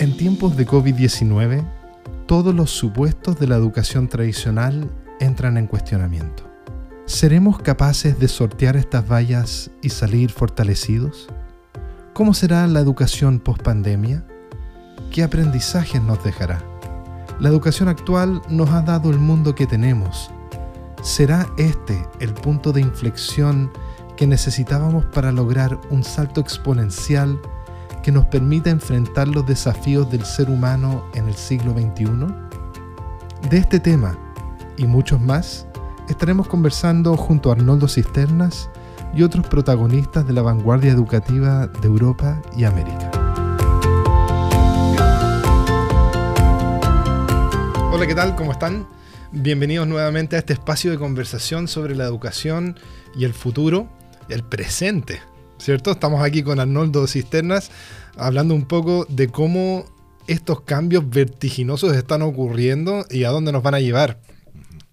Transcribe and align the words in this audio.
En 0.00 0.16
tiempos 0.16 0.56
de 0.56 0.64
COVID-19, 0.64 1.64
todos 2.26 2.54
los 2.54 2.70
supuestos 2.70 3.36
de 3.40 3.48
la 3.48 3.56
educación 3.56 4.06
tradicional 4.06 4.88
entran 5.18 5.56
en 5.56 5.66
cuestionamiento. 5.66 6.44
¿Seremos 7.06 7.58
capaces 7.58 8.16
de 8.16 8.28
sortear 8.28 8.76
estas 8.76 9.10
vallas 9.10 9.72
y 9.82 9.88
salir 9.88 10.30
fortalecidos? 10.30 11.26
¿Cómo 12.14 12.32
será 12.32 12.64
la 12.68 12.78
educación 12.78 13.40
post-pandemia? 13.40 14.24
¿Qué 15.10 15.24
aprendizajes 15.24 16.00
nos 16.00 16.22
dejará? 16.22 16.62
La 17.40 17.48
educación 17.48 17.88
actual 17.88 18.40
nos 18.48 18.70
ha 18.70 18.82
dado 18.82 19.10
el 19.10 19.18
mundo 19.18 19.56
que 19.56 19.66
tenemos. 19.66 20.30
¿Será 21.02 21.48
este 21.56 22.00
el 22.20 22.34
punto 22.34 22.72
de 22.72 22.82
inflexión 22.82 23.72
que 24.16 24.28
necesitábamos 24.28 25.06
para 25.06 25.32
lograr 25.32 25.76
un 25.90 26.04
salto 26.04 26.40
exponencial 26.40 27.40
que 28.08 28.12
nos 28.12 28.24
permita 28.24 28.70
enfrentar 28.70 29.28
los 29.28 29.46
desafíos 29.46 30.10
del 30.10 30.24
ser 30.24 30.48
humano 30.48 31.04
en 31.12 31.28
el 31.28 31.34
siglo 31.34 31.72
XXI? 31.72 32.06
De 33.50 33.58
este 33.58 33.80
tema 33.80 34.16
y 34.78 34.86
muchos 34.86 35.20
más 35.20 35.66
estaremos 36.08 36.48
conversando 36.48 37.18
junto 37.18 37.50
a 37.50 37.52
Arnoldo 37.52 37.86
Cisternas 37.86 38.70
y 39.14 39.24
otros 39.24 39.46
protagonistas 39.46 40.26
de 40.26 40.32
la 40.32 40.40
vanguardia 40.40 40.90
educativa 40.90 41.66
de 41.66 41.86
Europa 41.86 42.40
y 42.56 42.64
América. 42.64 43.10
Hola, 47.92 48.06
¿qué 48.06 48.14
tal? 48.14 48.34
¿Cómo 48.36 48.52
están? 48.52 48.88
Bienvenidos 49.32 49.86
nuevamente 49.86 50.36
a 50.36 50.38
este 50.38 50.54
espacio 50.54 50.90
de 50.90 50.96
conversación 50.96 51.68
sobre 51.68 51.94
la 51.94 52.04
educación 52.04 52.80
y 53.14 53.26
el 53.26 53.34
futuro, 53.34 53.86
el 54.30 54.44
presente, 54.44 55.20
¿cierto? 55.58 55.90
Estamos 55.90 56.22
aquí 56.22 56.42
con 56.42 56.60
Arnoldo 56.60 57.06
Cisternas 57.06 57.70
hablando 58.16 58.54
un 58.54 58.66
poco 58.66 59.06
de 59.08 59.28
cómo 59.28 59.84
estos 60.26 60.60
cambios 60.62 61.08
vertiginosos 61.08 61.96
están 61.96 62.22
ocurriendo 62.22 63.04
y 63.10 63.24
a 63.24 63.30
dónde 63.30 63.52
nos 63.52 63.62
van 63.62 63.74
a 63.74 63.80
llevar. 63.80 64.18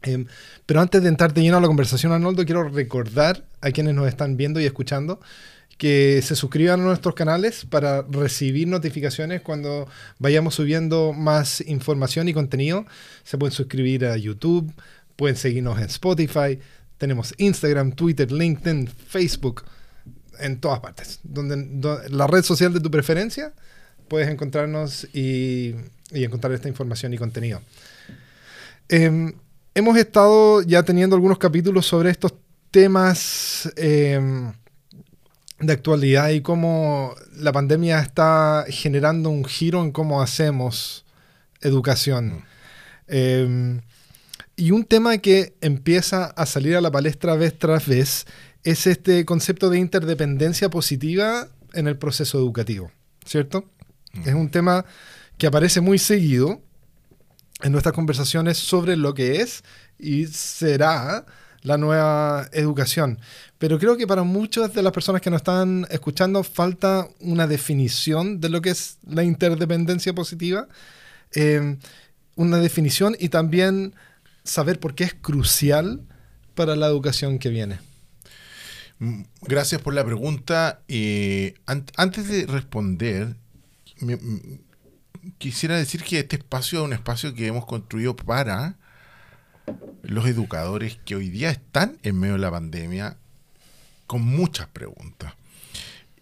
Em, 0.02 0.26
pero 0.66 0.82
antes 0.82 1.02
de 1.02 1.10
entrar 1.10 1.34
de 1.34 1.42
lleno 1.42 1.58
a 1.58 1.62
la 1.62 1.68
conversación, 1.68 2.12
Arnoldo, 2.12 2.46
quiero 2.46 2.68
recordar 2.70 3.46
a 3.62 3.72
quienes 3.72 3.96
nos 3.96 4.08
están 4.08 4.38
viendo 4.38 4.60
y 4.60 4.66
escuchando 4.66 5.20
que 5.78 6.22
se 6.22 6.36
suscriban 6.36 6.80
a 6.80 6.84
nuestros 6.84 7.16
canales 7.16 7.66
para 7.66 8.04
recibir 8.04 8.68
notificaciones 8.68 9.42
cuando 9.42 9.88
vayamos 10.20 10.56
subiendo 10.56 11.12
más 11.12 11.62
información 11.62 12.30
y 12.30 12.34
contenido. 12.34 12.86
Se 13.24 13.38
pueden 13.38 13.52
suscribir 13.52 14.06
a 14.06 14.16
YouTube, 14.16 14.72
pueden 15.18 15.36
seguirnos 15.36 15.78
en 15.80 15.86
Spotify, 15.86 16.60
tenemos 16.98 17.34
Instagram, 17.38 17.92
Twitter, 17.92 18.32
LinkedIn, 18.32 18.88
Facebook, 18.88 19.64
en 20.40 20.60
todas 20.60 20.80
partes. 20.80 21.20
Donde, 21.24 22.10
la 22.10 22.28
red 22.28 22.44
social 22.44 22.74
de 22.74 22.80
tu 22.80 22.92
preferencia, 22.92 23.54
puedes 24.08 24.30
encontrarnos 24.30 25.08
y, 25.14 25.76
encontrar 26.12 26.54
esta 26.54 26.70
información 26.70 27.14
y 27.14 27.18
contenido. 27.18 27.62
Em, 28.88 29.34
hemos 29.74 29.98
estado 29.98 30.62
ya 30.62 30.84
teniendo 30.84 31.16
algunos 31.16 31.38
capítulos 31.38 31.86
sobre 31.86 32.12
estos 32.12 32.34
temas 32.72 33.72
em, 33.76 34.54
de 35.60 35.74
actualidad 35.74 36.30
y 36.30 36.42
cómo 36.42 37.16
la 37.38 37.52
pandemia 37.52 38.00
está 38.00 38.66
generando 38.68 39.30
un 39.30 39.46
giro 39.46 39.82
en 39.84 39.92
cómo 39.92 40.22
hacemos 40.22 41.06
educación. 41.62 42.44
Em, 43.08 43.82
y 44.56 44.72
un 44.72 44.86
tema 44.86 45.18
que 45.18 45.56
empieza 45.62 46.26
a 46.26 46.46
salir 46.46 46.76
a 46.76 46.82
la 46.82 46.92
palestra 46.92 47.36
vez 47.36 47.58
tras 47.58 47.88
vez 47.88 48.26
es 48.66 48.88
este 48.88 49.24
concepto 49.26 49.70
de 49.70 49.78
interdependencia 49.78 50.70
positiva 50.70 51.48
en 51.74 51.88
el 51.88 51.98
proceso 51.98 52.40
educativo, 52.40 52.92
¿cierto? 53.24 53.70
Es 54.26 54.34
un 54.34 54.50
tema 54.50 54.86
que 55.38 55.48
aparece 55.48 55.82
muy 55.82 56.00
seguido 56.00 56.62
en 57.62 57.72
nuestras 57.72 57.94
conversaciones 57.94 58.58
sobre 58.58 58.98
lo 58.98 59.14
que 59.14 59.42
es 59.42 59.64
y 60.00 60.26
será 60.26 61.26
la 61.62 61.78
nueva 61.78 62.50
educación. 62.54 63.20
Pero 63.60 63.78
creo 63.78 63.98
que 63.98 64.08
para 64.08 64.24
muchas 64.24 64.74
de 64.74 64.82
las 64.82 64.94
personas 64.94 65.22
que 65.22 65.30
nos 65.30 65.42
están 65.42 65.86
escuchando 65.92 66.44
falta 66.44 67.08
una 67.20 67.46
definición 67.46 68.42
de 68.42 68.50
lo 68.50 68.62
que 68.62 68.72
es 68.72 68.98
la 69.08 69.24
interdependencia 69.24 70.14
positiva, 70.14 70.68
eh, 71.36 71.78
una 72.36 72.58
definición 72.58 73.16
y 73.20 73.30
también 73.30 73.94
saber 74.44 74.80
por 74.80 74.96
qué 74.96 75.04
es 75.04 75.14
crucial 75.14 76.02
para 76.56 76.76
la 76.76 76.88
educación 76.88 77.38
que 77.38 77.50
viene. 77.50 77.80
Mm, 79.00 79.24
gracias 79.42 79.82
por 79.82 79.94
la 79.94 80.06
pregunta. 80.06 80.82
Eh, 80.88 81.56
antes 81.66 82.28
de 82.28 82.46
responder, 82.46 83.36
mm, 84.00 84.16
quisiera 85.38 85.76
decir 85.78 86.04
que 86.04 86.20
este 86.20 86.38
espacio 86.38 86.80
es 86.80 86.86
un 86.86 86.94
espacio 86.94 87.34
que 87.34 87.48
hemos 87.48 87.66
construido 87.66 88.16
para 88.16 88.78
los 90.04 90.28
educadores 90.28 90.98
que 91.06 91.16
hoy 91.16 91.30
día 91.30 91.50
están 91.50 91.98
en 92.04 92.20
medio 92.20 92.36
de 92.36 92.40
la 92.40 92.52
pandemia 92.52 93.18
con 94.08 94.22
muchas 94.22 94.68
preguntas 94.68 95.34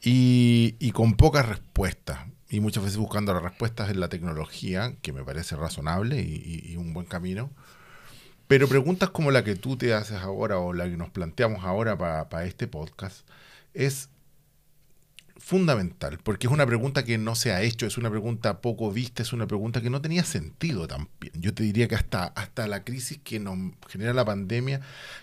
y, 0.01 0.91
con 0.93 1.15
pocas 1.15 1.47
respuestas. 1.47 2.19
Y 2.49 2.59
muchas 2.59 2.83
veces 2.83 2.97
buscando 2.97 3.33
las 3.33 3.43
respuestas 3.43 3.89
en 3.89 3.99
la 3.99 4.09
tecnología, 4.09 4.95
que 5.01 5.11
me 5.11 5.23
parece 5.23 5.55
razonable 5.55 6.21
y 6.21 6.75
un 6.77 6.93
buen 6.93 7.07
camino 7.07 7.51
pero 8.53 8.67
preguntas 8.67 9.09
como 9.09 9.31
la 9.31 9.43
que 9.43 9.55
tú 9.55 9.77
te 9.77 9.95
haces 9.95 10.17
ahora 10.17 10.59
o 10.59 10.73
la 10.73 10.87
que 10.87 10.95
nos 10.95 11.09
planteamos 11.09 11.63
ahora 11.63 11.97
para 11.97 12.45
este 12.45 12.67
podcast 12.67 13.27
es 13.73 14.09
fundamental, 15.39 16.19
porque 16.21 16.45
es 16.45 16.53
una 16.53 16.67
pregunta 16.67 17.03
que 17.03 17.17
no 17.17 17.33
se 17.33 17.51
ha 17.51 17.63
hecho, 17.63 17.87
es 17.87 17.97
una 17.97 18.11
pregunta 18.11 18.61
poco 18.61 18.91
vista, 18.91 19.23
es 19.23 19.33
una 19.33 19.47
pregunta 19.47 19.81
que 19.81 19.89
no 19.89 20.03
tenía 20.03 20.23
sentido 20.23 20.87
también. 20.87 21.33
Yo 21.33 21.55
te 21.55 21.63
diría 21.63 21.87
que 21.87 21.95
hasta, 21.95 22.25
hasta 22.25 22.67
la 22.67 22.83
crisis 22.83 23.19
que 23.23 23.39
nos 23.39 23.57
genera 23.89 24.13
la 24.13 24.23
pandemia, 24.23 24.81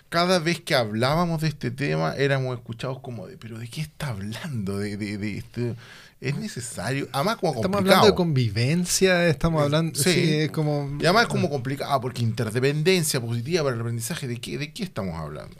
cada 0.08 0.40
vez 0.40 0.60
que 0.60 0.74
hablábamos 0.74 1.40
de 1.40 1.48
este 1.48 1.70
tema 1.70 2.16
éramos 2.16 2.58
escuchados 2.58 2.98
como 2.98 3.28
de, 3.28 3.36
pero 3.36 3.60
¿de 3.60 3.68
qué 3.68 3.80
está 3.80 4.08
hablando? 4.08 4.76
De, 4.76 4.96
de, 4.96 5.38
este, 5.38 5.76
es 6.20 6.36
necesario. 6.36 7.08
Además, 7.12 7.36
como 7.36 7.54
Estamos 7.54 7.78
hablando 7.78 8.06
de 8.06 8.14
convivencia, 8.14 9.26
estamos 9.28 9.62
hablando. 9.62 9.98
Sí, 9.98 10.34
es 10.34 10.50
como. 10.50 10.96
Y 11.00 11.04
además 11.04 11.22
es 11.24 11.28
como 11.28 11.48
complicado, 11.48 12.00
porque 12.00 12.22
interdependencia 12.22 13.20
positiva 13.20 13.64
para 13.64 13.74
el 13.74 13.80
aprendizaje, 13.80 14.28
¿de 14.28 14.38
qué, 14.38 14.58
¿de 14.58 14.72
qué 14.72 14.82
estamos 14.82 15.18
hablando? 15.18 15.56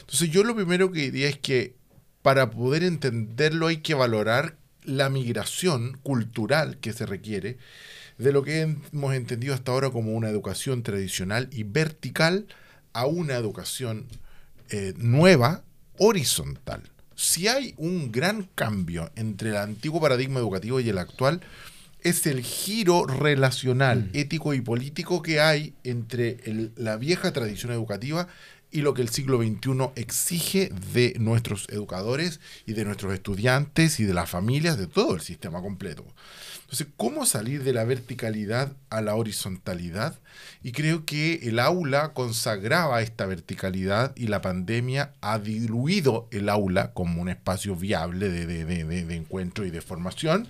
Entonces, 0.00 0.30
yo 0.30 0.44
lo 0.44 0.54
primero 0.54 0.92
que 0.92 1.10
diría 1.10 1.28
es 1.28 1.38
que 1.38 1.74
para 2.20 2.50
poder 2.50 2.82
entenderlo 2.82 3.68
hay 3.68 3.78
que 3.78 3.94
valorar 3.94 4.56
la 4.84 5.08
migración 5.08 5.98
cultural 6.02 6.78
que 6.78 6.92
se 6.92 7.06
requiere 7.06 7.58
de 8.18 8.32
lo 8.32 8.42
que 8.42 8.60
hemos 8.60 9.14
entendido 9.14 9.54
hasta 9.54 9.72
ahora 9.72 9.90
como 9.90 10.12
una 10.12 10.28
educación 10.28 10.82
tradicional 10.82 11.48
y 11.50 11.62
vertical 11.62 12.46
a 12.92 13.06
una 13.06 13.34
educación 13.34 14.06
eh, 14.70 14.92
nueva, 14.96 15.64
horizontal. 15.98 16.91
Si 17.16 17.48
hay 17.48 17.74
un 17.76 18.12
gran 18.12 18.48
cambio 18.54 19.10
entre 19.16 19.50
el 19.50 19.56
antiguo 19.56 20.00
paradigma 20.00 20.40
educativo 20.40 20.80
y 20.80 20.88
el 20.88 20.98
actual, 20.98 21.40
es 22.02 22.26
el 22.26 22.42
giro 22.42 23.06
relacional, 23.06 24.10
mm. 24.12 24.16
ético 24.16 24.54
y 24.54 24.60
político 24.60 25.22
que 25.22 25.40
hay 25.40 25.74
entre 25.84 26.70
la 26.76 26.96
vieja 26.96 27.32
tradición 27.32 27.72
educativa 27.72 28.28
y 28.72 28.80
lo 28.80 28.94
que 28.94 29.02
el 29.02 29.10
siglo 29.10 29.38
XXI 29.38 29.90
exige 29.96 30.70
de 30.92 31.14
nuestros 31.18 31.68
educadores 31.68 32.40
y 32.66 32.72
de 32.72 32.84
nuestros 32.84 33.12
estudiantes 33.12 34.00
y 34.00 34.04
de 34.04 34.14
las 34.14 34.30
familias, 34.30 34.78
de 34.78 34.86
todo 34.86 35.14
el 35.14 35.20
sistema 35.20 35.60
completo. 35.60 36.06
Entonces, 36.72 36.94
¿cómo 36.96 37.26
salir 37.26 37.64
de 37.64 37.74
la 37.74 37.84
verticalidad 37.84 38.72
a 38.88 39.02
la 39.02 39.14
horizontalidad? 39.14 40.18
Y 40.62 40.72
creo 40.72 41.04
que 41.04 41.34
el 41.42 41.58
aula 41.58 42.14
consagraba 42.14 43.02
esta 43.02 43.26
verticalidad 43.26 44.16
y 44.16 44.28
la 44.28 44.40
pandemia 44.40 45.12
ha 45.20 45.38
diluido 45.38 46.28
el 46.30 46.48
aula 46.48 46.94
como 46.94 47.20
un 47.20 47.28
espacio 47.28 47.76
viable 47.76 48.30
de, 48.30 49.14
encuentro 49.14 49.66
y 49.66 49.70
de 49.70 49.82
formación 49.82 50.48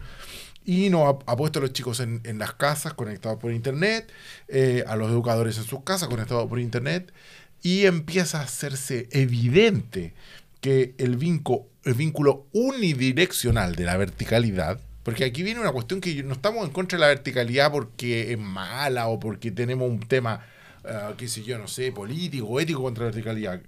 y 0.65 0.91
nos 0.91 1.17
ha, 1.27 1.37
puesto 1.37 1.59
a 1.59 1.63
los 1.63 1.73
chicos 1.73 1.99
en, 1.99 2.39
las 2.39 2.53
casas 2.53 2.95
conectados 2.95 3.41
por 3.41 3.51
internet, 3.51 4.09
eh, 4.47 4.85
a 4.87 4.95
los 4.95 5.11
educadores 5.11 5.59
en 5.59 5.65
sus 5.65 5.83
casas 5.83 6.09
conectados 6.09 6.49
por 6.49 6.61
internet, 6.61 7.13
y 7.63 7.87
empieza 7.87 8.39
a 8.39 8.45
hacerse 8.45 9.09
evidente 9.11 10.15
que 10.61 10.95
el 10.99 11.19
el 11.85 11.95
vínculo 11.95 12.47
unidireccional 12.53 13.75
de 13.75 13.85
la 13.87 13.97
verticalidad, 13.97 14.79
porque 15.03 15.25
aquí 15.25 15.43
viene 15.43 15.61
una 15.61 15.73
cuestión 15.73 16.01
que 16.01 16.23
no 16.23 16.35
estamos 16.35 16.65
en 16.65 16.73
contra 16.73 16.97
de 16.97 17.01
la 17.01 17.09
verticalidad 17.09 17.73
porque 17.73 18.33
es 18.33 18.39
mala 18.39 19.09
o 19.09 19.19
porque 19.19 19.51
tenemos 19.51 19.91
un 19.91 20.01
tema, 20.01 20.45
uh, 20.85 21.17
qué 21.17 21.29
sé 21.29 21.43
yo, 21.43 21.59
no 21.59 21.69
sé, 21.69 21.93
político 21.93 22.47
o 22.47 22.61
ético 22.61 22.83
contra 22.83 23.05
la 23.05 23.11
verticalidad, 23.11 23.61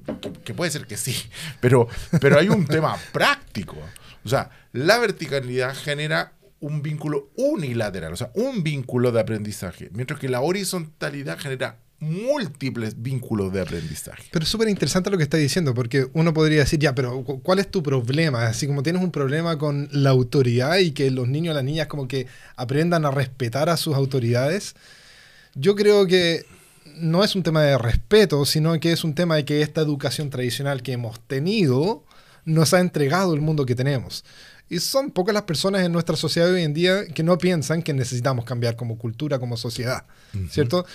que, 0.44 0.54
puede 0.54 0.70
ser 0.70 0.86
que 0.86 0.96
sí, 0.96 1.16
pero, 1.60 1.88
pero 2.20 2.38
hay 2.38 2.48
un 2.48 2.66
tema 2.66 2.96
práctico. 3.12 3.76
O 4.24 4.28
sea, 4.28 4.50
la 4.72 4.98
verticalidad 4.98 5.74
genera 5.74 6.32
un 6.60 6.82
vínculo 6.82 7.30
unilateral, 7.36 8.12
o 8.12 8.16
sea, 8.16 8.30
un 8.34 8.62
vínculo 8.62 9.12
de 9.12 9.20
aprendizaje, 9.20 9.90
mientras 9.92 10.18
que 10.18 10.30
la 10.30 10.40
horizontalidad 10.40 11.38
genera 11.38 11.76
múltiples 12.04 13.02
vínculos 13.02 13.52
de 13.52 13.60
aprendizaje. 13.60 14.24
Pero 14.30 14.44
es 14.44 14.48
súper 14.48 14.68
interesante 14.68 15.10
lo 15.10 15.16
que 15.16 15.22
está 15.22 15.36
diciendo, 15.36 15.74
porque 15.74 16.06
uno 16.12 16.32
podría 16.34 16.60
decir, 16.60 16.78
ya, 16.78 16.94
pero 16.94 17.22
¿cuál 17.24 17.58
es 17.58 17.70
tu 17.70 17.82
problema? 17.82 18.46
Así 18.46 18.66
como 18.66 18.82
tienes 18.82 19.02
un 19.02 19.10
problema 19.10 19.58
con 19.58 19.88
la 19.90 20.10
autoridad 20.10 20.76
y 20.78 20.92
que 20.92 21.10
los 21.10 21.28
niños 21.28 21.52
y 21.52 21.54
las 21.56 21.64
niñas 21.64 21.86
como 21.86 22.06
que 22.06 22.26
aprendan 22.56 23.04
a 23.04 23.10
respetar 23.10 23.68
a 23.68 23.76
sus 23.76 23.94
autoridades, 23.94 24.74
yo 25.54 25.74
creo 25.74 26.06
que 26.06 26.44
no 26.96 27.24
es 27.24 27.34
un 27.34 27.42
tema 27.42 27.62
de 27.62 27.78
respeto, 27.78 28.44
sino 28.44 28.78
que 28.78 28.92
es 28.92 29.04
un 29.04 29.14
tema 29.14 29.36
de 29.36 29.44
que 29.44 29.62
esta 29.62 29.80
educación 29.80 30.30
tradicional 30.30 30.82
que 30.82 30.92
hemos 30.92 31.20
tenido 31.20 32.04
nos 32.44 32.74
ha 32.74 32.80
entregado 32.80 33.34
el 33.34 33.40
mundo 33.40 33.66
que 33.66 33.74
tenemos. 33.74 34.24
Y 34.68 34.78
son 34.78 35.10
pocas 35.10 35.34
las 35.34 35.42
personas 35.42 35.84
en 35.84 35.92
nuestra 35.92 36.16
sociedad 36.16 36.50
hoy 36.50 36.62
en 36.62 36.72
día 36.72 37.06
que 37.06 37.22
no 37.22 37.36
piensan 37.38 37.82
que 37.82 37.92
necesitamos 37.92 38.44
cambiar 38.44 38.76
como 38.76 38.96
cultura, 38.96 39.38
como 39.38 39.56
sociedad, 39.56 40.04
¿cierto? 40.50 40.86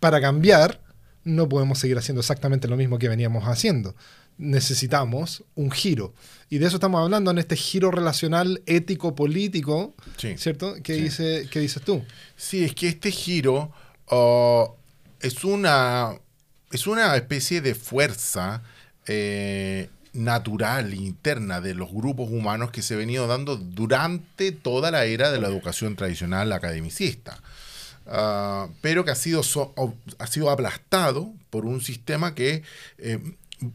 Para 0.00 0.20
cambiar, 0.20 0.80
no 1.24 1.48
podemos 1.48 1.78
seguir 1.78 1.98
haciendo 1.98 2.20
exactamente 2.20 2.68
lo 2.68 2.76
mismo 2.76 2.98
que 2.98 3.08
veníamos 3.08 3.44
haciendo. 3.44 3.94
Necesitamos 4.38 5.44
un 5.54 5.70
giro. 5.70 6.14
Y 6.48 6.58
de 6.58 6.66
eso 6.66 6.76
estamos 6.76 7.02
hablando 7.02 7.30
en 7.30 7.38
este 7.38 7.56
giro 7.56 7.90
relacional 7.90 8.62
ético-político, 8.66 9.94
¿cierto? 10.36 10.76
¿Qué, 10.82 10.94
dice, 10.94 11.48
¿Qué 11.50 11.60
dices 11.60 11.82
tú? 11.82 12.04
Sí, 12.36 12.64
es 12.64 12.74
que 12.74 12.88
este 12.88 13.10
giro 13.10 13.72
uh, 14.10 14.68
es, 15.20 15.44
una, 15.44 16.12
es 16.70 16.86
una 16.86 17.16
especie 17.16 17.60
de 17.60 17.74
fuerza 17.74 18.62
eh, 19.06 19.90
natural, 20.12 20.94
interna 20.94 21.60
de 21.60 21.74
los 21.74 21.92
grupos 21.92 22.30
humanos 22.30 22.70
que 22.70 22.82
se 22.82 22.94
ha 22.94 22.96
venido 22.96 23.26
dando 23.26 23.56
durante 23.56 24.52
toda 24.52 24.90
la 24.90 25.04
era 25.04 25.30
de 25.30 25.40
la 25.40 25.48
educación 25.48 25.96
tradicional 25.96 26.52
academicista. 26.52 27.40
Ah, 28.10 28.68
pero 28.80 29.04
que 29.04 29.10
ha 29.10 29.14
sido, 29.14 29.42
ha 30.18 30.26
sido 30.26 30.50
aplastado 30.50 31.32
por 31.50 31.66
un 31.66 31.80
sistema 31.80 32.34
que 32.34 32.62
eh, 32.98 33.18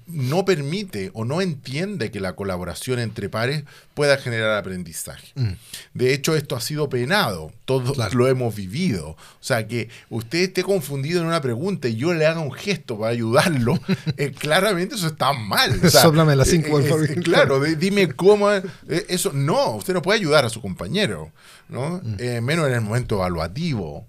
no 0.08 0.46
permite 0.46 1.12
o 1.14 1.26
no 1.26 1.42
entiende 1.42 2.10
que 2.10 2.22
la 2.22 2.36
colaboración 2.36 3.00
entre 3.00 3.28
pares 3.28 3.64
pueda 3.94 4.18
generar 4.18 4.58
aprendizaje. 4.58 5.28
Mm. 5.36 5.52
De 5.94 6.14
hecho, 6.14 6.36
esto 6.36 6.56
ha 6.56 6.62
sido 6.62 6.90
penado, 6.90 7.52
todos 7.66 8.14
lo 8.14 8.28
hemos 8.28 8.56
vivido. 8.56 9.10
O 9.10 9.18
sea, 9.42 9.68
que 9.68 9.90
usted 10.10 10.40
esté 10.40 10.64
confundido 10.64 11.22
en 11.22 11.28
una 11.28 11.42
pregunta 11.42 11.90
y 11.90 11.96
yo 11.96 12.14
le 12.14 12.26
haga 12.26 12.40
un 12.40 12.54
gesto 12.54 12.98
para 12.98 13.12
ayudarlo, 13.12 13.78
eh, 14.18 14.32
claramente 14.32 14.96
eso 14.96 15.08
está 15.08 15.34
mal. 15.34 15.80
O 15.84 15.90
las 16.36 16.48
cinco. 16.48 16.80
Eh, 16.80 17.16
claro, 17.24 17.60
dime 17.60 18.08
cómo. 18.14 18.50
eso 18.88 19.32
No, 19.34 19.76
usted 19.76 19.94
no 19.94 20.02
puede 20.02 20.20
ayudar 20.20 20.46
a 20.46 20.50
su 20.50 20.62
compañero, 20.62 21.32
¿no? 21.68 22.02
Mm. 22.04 22.42
menos 22.42 22.68
en 22.68 22.74
el 22.74 22.82
momento 22.82 23.16
evaluativo. 23.16 24.08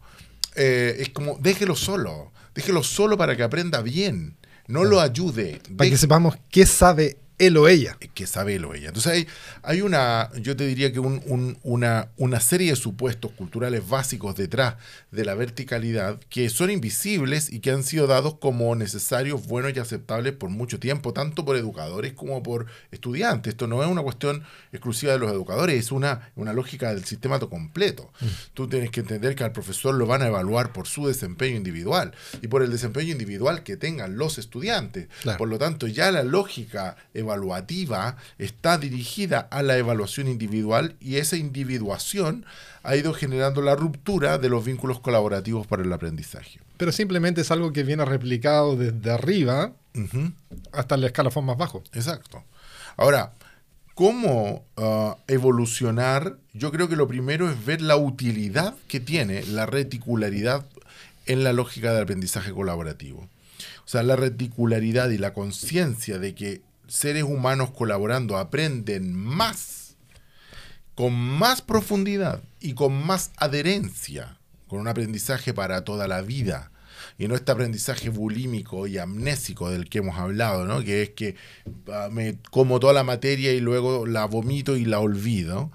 Es 0.54 1.08
como, 1.10 1.38
déjelo 1.38 1.76
solo, 1.76 2.32
déjelo 2.54 2.82
solo 2.82 3.16
para 3.16 3.36
que 3.36 3.42
aprenda 3.42 3.82
bien 3.82 4.36
no 4.66 4.84
lo 4.84 5.00
ayude. 5.00 5.60
Para 5.76 5.90
que 5.90 5.96
sepamos 5.96 6.36
qué 6.50 6.66
sabe 6.66 7.18
él 7.38 7.56
o 7.56 7.68
ella. 7.68 7.96
Que 8.14 8.26
sabe 8.26 8.56
él 8.56 8.64
o 8.64 8.74
ella. 8.74 8.88
Entonces 8.88 9.12
hay, 9.12 9.28
hay 9.62 9.80
una, 9.80 10.30
yo 10.40 10.56
te 10.56 10.66
diría 10.66 10.92
que 10.92 11.00
una, 11.00 12.08
una 12.16 12.40
serie 12.40 12.70
de 12.70 12.76
supuestos 12.76 13.32
culturales 13.32 13.88
básicos 13.88 14.36
detrás 14.36 14.76
de 15.10 15.24
la 15.24 15.34
verticalidad 15.34 16.18
que 16.28 16.48
son 16.48 16.70
invisibles 16.70 17.52
y 17.52 17.60
que 17.60 17.70
han 17.70 17.82
sido 17.82 18.06
dados 18.06 18.38
como 18.38 18.74
necesarios, 18.74 19.46
buenos 19.46 19.72
y 19.76 19.80
aceptables 19.80 20.32
por 20.32 20.50
mucho 20.50 20.78
tiempo, 20.78 21.12
tanto 21.12 21.44
por 21.44 21.56
educadores 21.56 22.12
como 22.14 22.42
por 22.42 22.66
estudiantes. 22.90 23.52
Esto 23.52 23.66
no 23.66 23.82
es 23.82 23.88
una 23.88 24.02
cuestión 24.02 24.44
exclusiva 24.72 25.12
de 25.12 25.18
los 25.18 25.32
educadores, 25.32 25.78
es 25.78 25.92
una, 25.92 26.32
una 26.36 26.52
lógica 26.52 26.94
del 26.94 27.04
sistema 27.04 27.38
completo. 27.48 28.12
Mm. 28.20 28.26
Tú 28.54 28.68
tienes 28.68 28.90
que 28.90 29.00
entender 29.00 29.34
que 29.34 29.44
al 29.44 29.52
profesor 29.52 29.94
lo 29.94 30.06
van 30.06 30.22
a 30.22 30.26
evaluar 30.26 30.72
por 30.72 30.86
su 30.86 31.06
desempeño 31.06 31.56
individual 31.56 32.12
y 32.42 32.48
por 32.48 32.62
el 32.62 32.70
desempeño 32.70 33.12
individual 33.12 33.62
que 33.62 33.76
tengan 33.76 34.16
los 34.16 34.38
estudiantes. 34.38 35.08
Por 35.38 35.48
lo 35.48 35.58
tanto, 35.58 35.86
ya 35.86 36.10
la 36.10 36.22
lógica 36.22 36.96
evaluativa 37.24 38.16
está 38.38 38.78
dirigida 38.78 39.40
a 39.50 39.62
la 39.62 39.76
evaluación 39.76 40.28
individual 40.28 40.96
y 41.00 41.16
esa 41.16 41.36
individuación 41.36 42.46
ha 42.82 42.96
ido 42.96 43.12
generando 43.14 43.62
la 43.62 43.74
ruptura 43.74 44.38
de 44.38 44.48
los 44.48 44.64
vínculos 44.64 45.00
colaborativos 45.00 45.66
para 45.66 45.82
el 45.82 45.92
aprendizaje. 45.92 46.60
Pero 46.76 46.92
simplemente 46.92 47.40
es 47.40 47.50
algo 47.50 47.72
que 47.72 47.82
viene 47.82 48.04
replicado 48.04 48.76
desde 48.76 49.10
arriba 49.10 49.72
hasta 50.72 50.96
la 50.96 51.06
escalafón 51.06 51.46
más 51.46 51.56
bajo. 51.56 51.82
Exacto. 51.92 52.44
Ahora, 52.96 53.32
¿cómo 53.94 54.64
uh, 54.76 55.14
evolucionar? 55.28 56.36
Yo 56.52 56.70
creo 56.70 56.88
que 56.88 56.96
lo 56.96 57.08
primero 57.08 57.50
es 57.50 57.64
ver 57.64 57.80
la 57.80 57.96
utilidad 57.96 58.74
que 58.88 59.00
tiene 59.00 59.44
la 59.44 59.66
reticularidad 59.66 60.64
en 61.26 61.44
la 61.44 61.52
lógica 61.52 61.92
del 61.92 62.02
aprendizaje 62.02 62.52
colaborativo. 62.52 63.28
O 63.84 63.88
sea, 63.88 64.02
la 64.02 64.16
reticularidad 64.16 65.10
y 65.10 65.18
la 65.18 65.32
conciencia 65.32 66.18
de 66.18 66.34
que 66.34 66.60
seres 66.88 67.24
humanos 67.24 67.70
colaborando 67.70 68.36
aprenden 68.36 69.14
más, 69.14 69.96
con 70.94 71.14
más 71.14 71.62
profundidad 71.62 72.42
y 72.60 72.74
con 72.74 73.04
más 73.04 73.32
adherencia, 73.36 74.38
con 74.68 74.80
un 74.80 74.88
aprendizaje 74.88 75.54
para 75.54 75.84
toda 75.84 76.08
la 76.08 76.22
vida. 76.22 76.70
Y 77.18 77.28
no 77.28 77.34
este 77.34 77.52
aprendizaje 77.52 78.08
bulímico 78.08 78.86
y 78.86 78.98
amnésico 78.98 79.70
del 79.70 79.88
que 79.88 79.98
hemos 79.98 80.18
hablado, 80.18 80.64
¿no? 80.64 80.82
que 80.82 81.02
es 81.02 81.10
que 81.10 81.36
ah, 81.92 82.08
me 82.10 82.38
como 82.50 82.80
toda 82.80 82.92
la 82.92 83.04
materia 83.04 83.52
y 83.52 83.60
luego 83.60 84.06
la 84.06 84.24
vomito 84.24 84.76
y 84.76 84.84
la 84.84 85.00
olvido. 85.00 85.70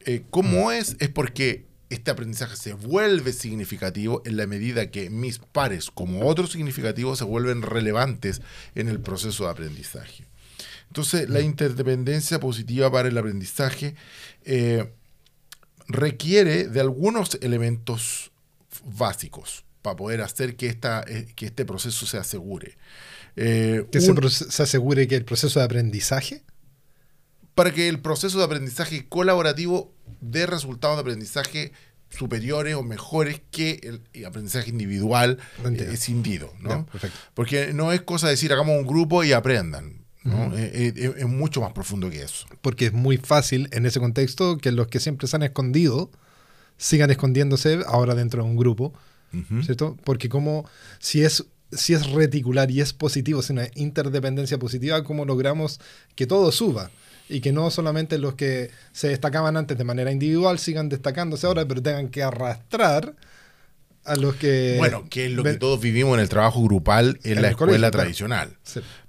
Eh, 0.00 0.24
¿Cómo 0.30 0.68
mm. 0.68 0.72
es? 0.72 0.96
Es 1.00 1.08
porque 1.08 1.66
este 1.88 2.10
aprendizaje 2.10 2.56
se 2.56 2.72
vuelve 2.72 3.32
significativo 3.32 4.22
en 4.24 4.36
la 4.36 4.46
medida 4.46 4.90
que 4.90 5.08
mis 5.10 5.38
pares, 5.38 5.90
como 5.90 6.26
otros 6.26 6.52
significativos, 6.52 7.18
se 7.18 7.24
vuelven 7.24 7.62
relevantes 7.62 8.42
en 8.74 8.88
el 8.88 9.00
proceso 9.00 9.44
de 9.44 9.50
aprendizaje. 9.50 10.24
Entonces, 10.88 11.28
la 11.28 11.40
interdependencia 11.40 12.40
positiva 12.40 12.90
para 12.90 13.08
el 13.08 13.18
aprendizaje 13.18 13.94
eh, 14.44 14.92
requiere 15.88 16.68
de 16.68 16.80
algunos 16.80 17.38
elementos 17.42 18.32
básicos 18.84 19.64
para 19.82 19.96
poder 19.96 20.20
hacer 20.22 20.56
que, 20.56 20.66
esta, 20.66 21.04
eh, 21.06 21.32
que 21.36 21.46
este 21.46 21.64
proceso 21.64 22.06
se 22.06 22.18
asegure. 22.18 22.76
Eh, 23.36 23.86
¿Que 23.92 24.00
se, 24.00 24.62
asegure 24.62 25.06
que 25.06 25.16
el 25.16 25.24
proceso 25.24 25.60
de 25.60 25.64
aprendizaje? 25.64 26.42
Para 27.54 27.72
que 27.72 27.88
el 27.88 28.00
proceso 28.00 28.38
de 28.38 28.44
aprendizaje 28.44 29.06
colaborativo 29.08 29.94
dé 30.20 30.46
resultados 30.46 30.96
de 30.96 31.00
aprendizaje 31.02 31.72
superiores 32.10 32.74
o 32.74 32.82
mejores 32.82 33.42
que 33.50 33.80
el, 34.12 34.24
aprendizaje 34.24 34.70
individual 34.70 35.38
escindido. 35.78 36.52
¿no? 36.60 36.86
Porque 37.34 37.72
no 37.72 37.92
es 37.92 38.00
cosa 38.00 38.26
de 38.26 38.32
decir 38.32 38.52
hagamos 38.52 38.78
un 38.78 38.86
grupo 38.86 39.24
y 39.24 39.32
aprendan. 39.32 40.05
Eh, 40.54 40.92
eh, 40.96 41.14
es, 41.18 41.26
mucho 41.26 41.60
más 41.60 41.72
profundo 41.72 42.10
que 42.10 42.22
eso. 42.22 42.46
Porque 42.60 42.86
es 42.86 42.92
muy 42.92 43.16
fácil 43.16 43.68
en 43.72 43.86
ese 43.86 44.00
contexto 44.00 44.58
que 44.58 44.72
los 44.72 44.88
que 44.88 45.00
siempre 45.00 45.28
se 45.28 45.36
han 45.36 45.42
escondido 45.42 46.10
sigan 46.78 47.10
escondiéndose 47.10 47.80
ahora 47.86 48.14
dentro 48.14 48.42
de 48.42 48.50
un 48.50 48.56
grupo, 48.56 48.92
¿cierto? 49.62 49.96
Porque 50.04 50.28
como 50.28 50.68
si 50.98 51.22
es, 51.22 51.46
si 51.72 51.94
es 51.94 52.10
reticular 52.10 52.70
y 52.70 52.80
es 52.80 52.92
positivo, 52.92 53.40
es 53.40 53.50
una 53.50 53.68
interdependencia 53.74 54.58
positiva, 54.58 55.02
¿cómo 55.04 55.24
logramos 55.24 55.80
que 56.14 56.26
todo 56.26 56.52
suba? 56.52 56.90
Y 57.28 57.40
que 57.40 57.52
no 57.52 57.70
solamente 57.70 58.18
los 58.18 58.34
que 58.34 58.70
se 58.92 59.08
destacaban 59.08 59.56
antes 59.56 59.76
de 59.78 59.84
manera 59.84 60.12
individual 60.12 60.58
sigan 60.58 60.88
destacándose 60.88 61.46
ahora, 61.46 61.66
pero 61.66 61.82
tengan 61.82 62.08
que 62.08 62.22
arrastrar 62.22 63.14
a 64.06 64.16
los 64.16 64.36
que... 64.36 64.76
Bueno, 64.78 65.06
que 65.08 65.26
es 65.26 65.32
lo 65.32 65.42
que 65.42 65.54
todos 65.54 65.80
vivimos 65.80 66.14
en 66.14 66.20
el 66.20 66.28
trabajo 66.28 66.62
grupal 66.62 67.18
en, 67.24 67.42
la 67.42 67.48
escuela 67.48 67.90
tradicional. 67.90 68.56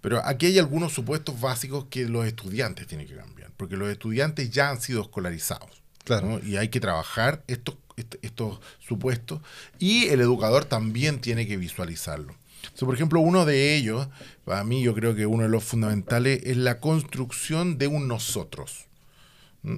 Pero 0.02 0.22
aquí 0.26 0.48
hay 0.48 0.60
algunos 0.60 0.94
supuestos 0.94 1.40
básicos 1.40 1.86
que 1.90 2.06
los 2.06 2.26
estudiantes 2.26 2.88
tienen 2.88 3.08
que 3.08 3.16
cambiar, 3.16 3.52
porque 3.58 3.78
los 3.78 3.90
estudiantes 3.90 4.50
ya 4.50 4.70
han 4.70 4.82
sido 4.82 5.02
escolarizados. 5.02 5.82
Claro. 6.04 6.40
Y 6.44 6.56
hay 6.58 6.70
que 6.70 6.80
trabajar 6.80 7.44
estos, 7.48 7.76
estos 8.22 8.60
supuestos 8.80 9.42
y 9.80 10.08
el 10.08 10.22
educador 10.22 10.66
también 10.66 11.20
tiene 11.20 11.48
que 11.48 11.58
visualizarlo. 11.58 12.36
por 12.80 12.96
ejemplo, 12.96 13.20
uno 13.20 13.46
de 13.46 13.76
ellos, 13.76 14.08
para 14.46 14.64
mí 14.64 14.82
yo 14.82 14.94
creo 14.94 15.16
que 15.16 15.26
uno 15.26 15.44
de 15.44 15.50
los 15.50 15.64
fundamentales 15.64 16.42
es 16.44 16.58
la 16.58 16.80
construcción 16.80 17.78
de 17.78 17.88
un 17.88 18.08
nosotros. 18.08 18.87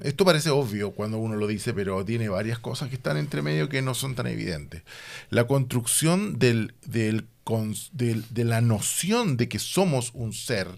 Esto 0.02 0.24
parece 0.24 0.50
obvio 0.50 0.92
cuando 0.92 1.18
uno 1.18 1.36
lo 1.36 1.46
dice, 1.46 1.72
pero 1.72 2.04
tiene 2.04 2.28
varias 2.28 2.58
cosas 2.58 2.88
que 2.88 2.94
están 2.94 3.16
entre 3.16 3.42
medio 3.42 3.68
que 3.68 3.82
no 3.82 3.94
son 3.94 4.14
tan 4.14 4.26
evidentes. 4.26 4.82
La 5.30 5.46
construcción 5.46 6.38
de 6.38 6.72
la 8.36 8.60
noción 8.60 9.36
de 9.36 9.48
que 9.48 9.58
somos 9.58 10.12
un 10.14 10.32
ser 10.32 10.68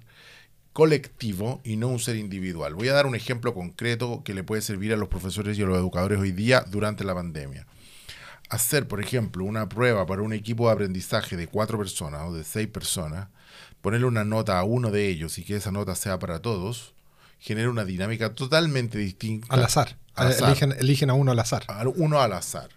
colectivo 0.73 1.61
y 1.64 1.76
no 1.76 1.88
un 1.88 1.99
ser 1.99 2.16
individual. 2.16 2.75
Voy 2.75 2.88
a 2.88 2.94
dar 2.94 3.06
un 3.06 3.14
ejemplo 3.14 3.52
concreto 3.52 4.23
que 4.25 4.35
le 4.35 4.44
puede 4.44 4.62
servir 4.62 4.92
a 4.92 4.97
los 4.97 5.09
profesores 5.09 5.59
y 5.59 5.62
a 5.62 5.66
los 5.66 5.76
educadores 5.76 6.18
hoy 6.18 6.32
día 6.32 6.64
durante 6.71 7.04
la 7.04 7.14
pandemia. 7.14 7.66
Hacer, 8.49 8.88
por 8.88 9.00
ejemplo, 9.00 9.44
una 9.44 9.68
prueba 9.68 10.06
para 10.06 10.23
un 10.23 10.32
equipo 10.32 10.66
de 10.66 10.73
aprendizaje 10.73 11.37
de 11.37 11.47
cuatro 11.49 11.76
personas 11.78 12.23
o 12.26 12.32
de 12.32 12.44
seis 12.44 12.68
personas, 12.68 13.28
ponerle 13.82 14.06
una 14.06 14.25
nota 14.25 14.59
a 14.59 14.64
uno 14.64 14.90
de 14.90 15.09
ellos 15.09 15.38
y 15.38 15.44
que 15.44 15.56
esa 15.56 15.73
nota 15.73 15.94
sea 15.94 16.18
para 16.18 16.40
todos, 16.40 16.94
genera 17.43 17.69
una 17.69 17.85
dinámica 17.85 18.33
totalmente 18.35 18.97
distinta. 18.99 19.49
Al 20.15 20.29
azar. 20.29 20.47
Eligen, 20.79 21.11
a 21.11 21.15
uno 21.15 21.33
al 21.33 21.39
azar. 21.41 21.65
uno 21.97 22.21
al 22.21 22.33
azar. 22.33 22.71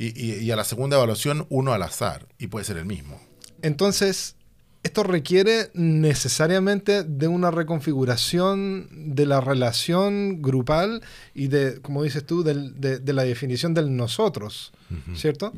Y, 0.00 0.48
a 0.52 0.56
la 0.56 0.62
segunda 0.62 0.96
evaluación, 0.96 1.44
uno 1.50 1.72
al 1.72 1.82
azar. 1.82 2.28
Y 2.38 2.46
puede 2.46 2.64
ser 2.64 2.76
el 2.76 2.84
mismo. 2.86 3.20
entonces, 3.62 4.36
esto 4.84 5.02
requiere 5.02 5.70
necesariamente 5.74 7.02
de 7.02 7.26
una 7.26 7.50
reconfiguración 7.50 8.88
de 9.14 9.26
la 9.26 9.40
relación 9.40 10.40
grupal 10.40 11.02
y 11.34 11.48
de, 11.48 11.80
como 11.82 12.04
dices 12.04 12.24
tú, 12.24 12.44
del- 12.44 12.80
de, 12.80 13.00
de 13.00 13.12
la 13.12 13.24
definición 13.24 13.74
del 13.74 13.96
nosotros, 13.96 14.72
¿cierto? 15.16 15.52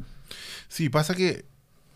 Sí, 0.69 0.89
pasa 0.89 1.15
que 1.15 1.45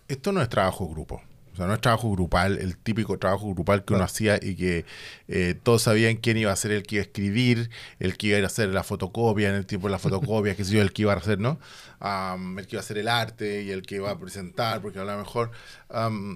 esto 0.09 0.33
no 0.33 0.43
es 0.43 0.51
trabajo 0.51 0.87
grupo. 0.89 1.23
O 1.55 1.57
sea, 1.57 1.67
no 1.69 1.75
es 1.75 1.81
trabajo 1.81 2.11
grupal, 2.11 2.59
el 2.59 2.77
típico 2.77 3.17
trabajo 3.17 3.55
grupal 3.55 3.85
que 3.85 3.95
uno 3.95 4.03
hacía 4.03 4.41
y 4.43 4.57
que 4.57 4.85
eh, 5.29 5.55
todos 5.63 5.83
sabían 5.83 6.17
quién 6.17 6.37
iba 6.37 6.51
a 6.51 6.57
ser 6.57 6.73
el 6.73 6.83
que 6.83 6.97
iba 6.97 7.03
a 7.03 7.07
escribir, 7.07 7.71
el 8.01 8.17
que 8.17 8.27
iba 8.27 8.37
a 8.37 8.39
ir 8.41 8.45
a 8.45 8.49
hacer 8.49 8.71
la 8.71 8.83
fotocopia 8.83 9.51
en 9.51 9.55
el 9.55 9.65
tiempo 9.65 9.87
de 9.87 9.93
la 9.93 10.01
fotocopia, 10.01 10.57
qué 10.57 10.65
sé 10.65 10.75
yo, 10.75 10.83
el 10.83 10.93
que 10.93 11.03
iba 11.03 11.13
a 11.13 11.17
hacer, 11.17 11.39
¿no? 11.39 11.61
El 12.01 12.67
que 12.67 12.75
iba 12.75 12.81
a 12.81 12.85
hacer 12.85 12.99
el 12.99 13.07
arte 13.07 13.63
y 13.63 13.71
el 13.71 13.83
que 13.83 13.95
iba 13.95 14.11
a 14.11 14.19
presentar, 14.19 14.83
porque 14.83 14.99
a 14.99 15.05
lo 15.05 15.17
mejor 15.17 15.53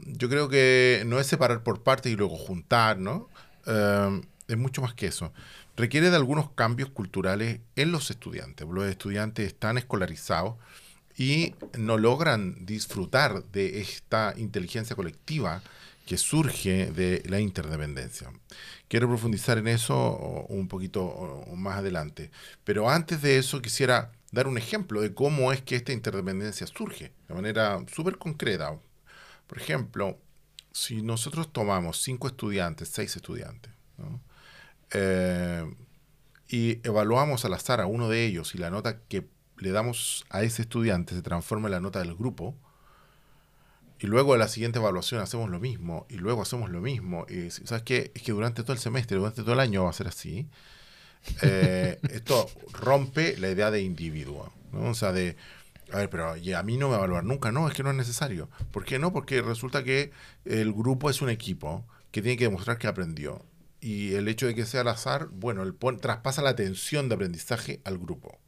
yo 0.07 0.29
creo 0.29 0.49
que 0.49 1.03
no 1.05 1.19
es 1.19 1.27
separar 1.27 1.65
por 1.65 1.83
partes 1.83 2.13
y 2.13 2.17
luego 2.17 2.37
juntar, 2.37 2.99
¿no? 2.99 3.29
Es 4.47 4.57
mucho 4.57 4.83
más 4.83 4.95
que 4.95 5.09
eso. 5.09 5.33
Requiere 5.77 6.11
de 6.11 6.17
algunos 6.17 6.51
cambios 6.53 6.91
culturales 6.91 7.59
en 7.75 7.91
los 7.91 8.11
estudiantes. 8.11 8.67
Los 8.69 8.87
estudiantes 8.87 9.49
están 9.49 9.79
escolarizados 9.79 10.55
y 11.19 11.57
no 11.77 11.99
logran 11.99 12.65
disfrutar 12.65 13.45
de 13.51 13.81
esta 13.81 14.33
inteligencia 14.37 14.95
colectiva 14.95 15.63
que 16.07 16.17
surge 16.17 16.93
de 16.93 17.23
la 17.27 17.41
interdependencia. 17.41 18.31
Quiero 18.87 19.09
profundizar 19.09 19.59
en 19.59 19.67
eso 19.67 20.47
un 20.49 20.69
poquito 20.69 21.45
más 21.55 21.79
adelante, 21.79 22.31
pero 22.65 22.89
antes 22.89 23.21
de 23.21 23.37
eso 23.37 23.61
quisiera 23.61 24.13
dar 24.31 24.47
un 24.47 24.57
ejemplo 24.57 25.03
de 25.03 25.13
cómo 25.13 25.53
es 25.53 25.61
que 25.61 25.77
esta 25.77 25.93
interdependencia 25.93 26.67
surge 26.69 27.13
de 27.27 27.35
manera 27.35 27.85
súper 27.93 28.17
concreta. 28.17 28.79
Por 29.49 29.59
ejemplo, 29.59 30.19
si 30.73 31.03
nosotros 31.03 31.53
tomamos 31.53 32.01
cinco 32.01 32.29
estudiantes, 32.29 32.89
seis 32.89 33.17
estudiantes. 33.17 33.73
Eh, 34.93 35.75
y 36.49 36.87
evaluamos 36.87 37.45
al 37.45 37.55
azar 37.55 37.81
a 37.81 37.87
uno 37.87 38.09
de 38.09 38.25
ellos 38.25 38.55
y 38.55 38.59
la 38.59 38.71
nota 38.71 39.01
que 39.01 39.27
le 39.61 39.71
damos 39.71 40.25
a 40.31 40.43
ese 40.43 40.63
estudiante 40.63 41.15
se 41.15 41.23
transforma 41.23 41.69
en 41.69 41.73
la 41.73 41.81
nota 41.81 41.99
del 42.01 42.15
grupo, 42.15 42.55
y 44.01 44.07
luego 44.07 44.35
en 44.35 44.41
la 44.41 44.49
siguiente 44.49 44.79
evaluación 44.79 45.21
hacemos 45.21 45.51
lo 45.51 45.59
mismo, 45.59 46.07
y 46.09 46.19
luego 46.19 46.43
hacemos 46.43 46.71
lo 46.71 46.81
mismo, 46.81 47.27
y 47.29 47.51
¿sabes 47.51 47.83
qué? 47.83 48.13
Es 48.15 48.23
que 48.23 48.33
durante 48.33 48.63
todo 48.63 48.73
el 48.73 48.79
semestre, 48.79 49.17
durante 49.17 49.43
todo 49.43 49.55
el 49.55 49.61
año 49.61 49.85
va 49.85 49.91
a 49.91 49.93
ser 49.93 50.09
así. 50.09 50.47
Eh, 51.43 51.99
esto 52.11 52.49
rompe 52.73 53.37
la 53.39 53.51
idea 53.51 53.73
de 53.73 53.83
individuo, 53.83 54.53
¿no? 54.73 54.91
O 54.91 54.95
sea, 54.95 55.13
de, 55.13 55.37
a 55.93 55.97
ver, 55.97 56.11
pero 56.11 56.31
a 56.31 56.63
mí 56.63 56.77
no 56.77 56.87
me 56.87 56.93
va 56.93 56.97
a 56.97 56.99
evaluar 56.99 57.25
nunca, 57.25 57.51
no, 57.51 57.67
es 57.69 57.75
que 57.75 57.83
no 57.83 57.91
es 57.91 57.97
necesario. 57.97 58.49
¿Por 58.71 58.85
qué 58.85 59.01
no? 59.01 59.13
Porque 59.13 59.43
resulta 59.43 59.83
que 59.83 60.13
el 60.45 60.73
grupo 60.73 61.11
es 61.11 61.21
un 61.21 61.29
equipo 61.29 61.85
que 62.13 62.23
tiene 62.23 62.37
que 62.37 62.45
demostrar 62.45 62.79
que 62.79 62.87
aprendió. 62.87 63.45
Y 63.81 64.15
el 64.15 64.29
hecho 64.29 64.47
de 64.47 64.55
que 64.55 64.65
sea 64.65 64.83
al 64.83 64.89
azar, 64.89 65.27
bueno, 65.33 65.65
él 65.65 65.75
pon- 65.75 65.99
traspasa 65.99 66.41
la 66.41 66.51
atención 66.51 67.09
de 67.09 67.17
aprendizaje 67.17 67.81
al 67.85 67.99
grupo. 67.99 68.39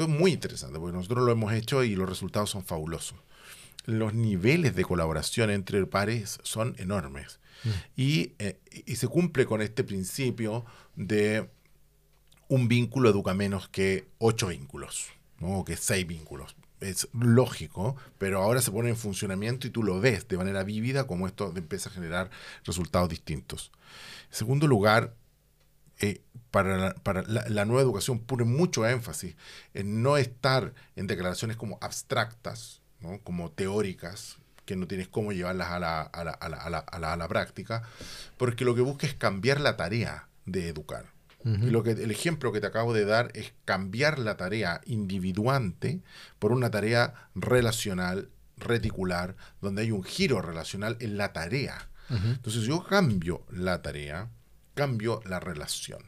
Esto 0.00 0.10
es 0.10 0.18
muy 0.18 0.32
interesante 0.32 0.78
porque 0.78 0.96
nosotros 0.96 1.26
lo 1.26 1.30
hemos 1.30 1.52
hecho 1.52 1.84
y 1.84 1.94
los 1.94 2.08
resultados 2.08 2.48
son 2.48 2.64
fabulosos. 2.64 3.18
Los 3.84 4.14
niveles 4.14 4.74
de 4.74 4.82
colaboración 4.82 5.50
entre 5.50 5.84
pares 5.84 6.38
son 6.42 6.74
enormes. 6.78 7.38
Y, 7.98 8.32
eh, 8.38 8.58
y 8.86 8.96
se 8.96 9.08
cumple 9.08 9.44
con 9.44 9.60
este 9.60 9.84
principio 9.84 10.64
de 10.96 11.50
un 12.48 12.66
vínculo 12.66 13.10
educa 13.10 13.34
menos 13.34 13.68
que 13.68 14.08
ocho 14.16 14.46
vínculos, 14.46 15.08
¿no? 15.38 15.58
o 15.58 15.64
que 15.66 15.76
seis 15.76 16.06
vínculos. 16.06 16.56
Es 16.80 17.06
lógico, 17.12 17.94
pero 18.16 18.40
ahora 18.40 18.62
se 18.62 18.70
pone 18.70 18.88
en 18.88 18.96
funcionamiento 18.96 19.66
y 19.66 19.70
tú 19.70 19.82
lo 19.82 20.00
ves 20.00 20.26
de 20.28 20.38
manera 20.38 20.64
vívida 20.64 21.06
como 21.06 21.26
esto 21.26 21.52
empieza 21.54 21.90
a 21.90 21.92
generar 21.92 22.30
resultados 22.64 23.10
distintos. 23.10 23.70
En 24.30 24.34
segundo 24.34 24.66
lugar, 24.66 25.14
eh, 26.00 26.22
para, 26.50 26.76
la, 26.76 26.94
para 26.94 27.22
la, 27.22 27.48
la 27.48 27.64
nueva 27.64 27.82
educación 27.82 28.18
pone 28.18 28.44
mucho 28.44 28.86
énfasis 28.86 29.36
en 29.74 30.02
no 30.02 30.16
estar 30.16 30.74
en 30.96 31.06
declaraciones 31.06 31.56
como 31.56 31.78
abstractas, 31.80 32.80
¿no? 33.00 33.20
como 33.22 33.50
teóricas, 33.52 34.38
que 34.70 34.76
no 34.76 34.86
tienes 34.86 35.08
cómo 35.08 35.32
llevarlas 35.32 35.70
a 35.70 35.78
la, 35.80 36.02
a, 36.02 36.22
la, 36.24 36.30
a, 36.30 36.48
la, 36.70 36.78
a, 36.78 37.16
la, 37.16 37.28
práctica, 37.28 37.82
porque 38.36 38.64
lo 38.64 38.74
que 38.74 38.82
busca 38.82 39.06
es 39.06 39.14
cambiar 39.14 39.60
la 39.60 39.76
tarea 39.76 40.28
de 40.46 40.68
educar. 40.68 41.06
Uh 41.44 41.48
-huh. 41.48 41.66
Y 41.68 41.70
lo 41.70 41.82
que, 41.82 41.90
el 41.90 42.10
ejemplo 42.10 42.52
que 42.52 42.60
te 42.60 42.68
acabo 42.68 42.92
de 42.92 43.04
dar 43.04 43.30
es 43.34 43.52
cambiar 43.64 44.18
la 44.20 44.36
tarea 44.36 44.80
individuante 44.84 46.02
por 46.38 46.52
una 46.52 46.70
tarea 46.70 47.14
relacional, 47.34 48.30
reticular, 48.58 49.34
donde 49.60 49.82
hay 49.82 49.90
un 49.90 50.04
giro 50.04 50.40
relacional 50.40 50.96
en 51.00 51.16
la 51.16 51.32
tarea. 51.32 51.88
Uh 52.08 52.14
-huh. 52.14 52.34
Entonces 52.36 52.62
yo 52.62 52.84
cambio 52.84 53.44
la 53.50 53.82
tarea, 53.82 54.30
cambio 54.74 55.20
la 55.24 55.40
relación. 55.40 56.04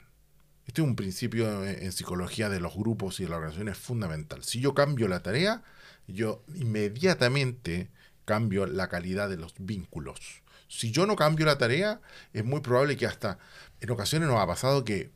Este 0.67 0.81
es 0.81 0.87
un 0.87 0.97
principio 0.97 1.65
en 1.65 1.93
psicología 1.93 2.49
de 2.49 2.61
los 2.61 2.75
grupos 2.75 3.19
y 3.21 3.25
de 3.25 3.31
la 3.31 3.37
organización 3.37 3.69
es 3.69 3.79
fundamental. 3.79 4.45
Si 4.45 4.61
yo 4.61 4.75
cambio 4.75 5.09
la 5.09 5.23
tarea, 5.23 5.63
yo 6.07 6.45
inmediatamente 6.55 7.91
cambio 8.25 8.67
la 8.67 8.89
calidad 8.89 9.29
de 9.29 9.37
los 9.37 9.55
vínculos. 9.59 10.43
Si 10.69 10.91
yo 10.91 11.07
no 11.07 11.17
cambio 11.17 11.47
la 11.47 11.59
tarea, 11.59 12.01
es 12.33 12.45
muy 12.45 12.61
probable 12.61 12.97
que 12.97 13.07
hasta 13.07 13.39
en 13.81 13.91
ocasiones 13.91 14.29
nos 14.29 14.41
ha 14.41 14.47
pasado 14.47 14.85
que 14.85 15.11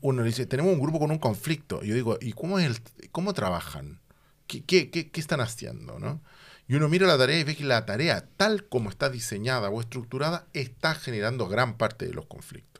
uno 0.00 0.22
dice, 0.22 0.46
tenemos 0.46 0.72
un 0.72 0.80
grupo 0.80 0.98
con 0.98 1.10
un 1.10 1.18
conflicto. 1.18 1.80
Y 1.82 1.88
yo 1.88 1.94
digo, 1.94 2.18
¿y 2.20 2.32
cómo, 2.32 2.58
es 2.58 2.66
el, 2.66 3.10
cómo 3.10 3.32
trabajan? 3.32 4.00
¿Qué, 4.46 4.64
qué, 4.64 4.90
qué, 4.90 5.10
qué 5.10 5.20
están 5.20 5.40
haciendo? 5.40 5.98
¿no? 5.98 6.20
Y 6.66 6.74
uno 6.74 6.88
mira 6.88 7.06
la 7.06 7.16
tarea 7.16 7.38
y 7.38 7.44
ve 7.44 7.56
que 7.56 7.64
la 7.64 7.86
tarea, 7.86 8.28
tal 8.36 8.68
como 8.68 8.90
está 8.90 9.08
diseñada 9.08 9.70
o 9.70 9.80
estructurada, 9.80 10.46
está 10.52 10.94
generando 10.94 11.48
gran 11.48 11.78
parte 11.78 12.06
de 12.06 12.12
los 12.12 12.26
conflictos. 12.26 12.77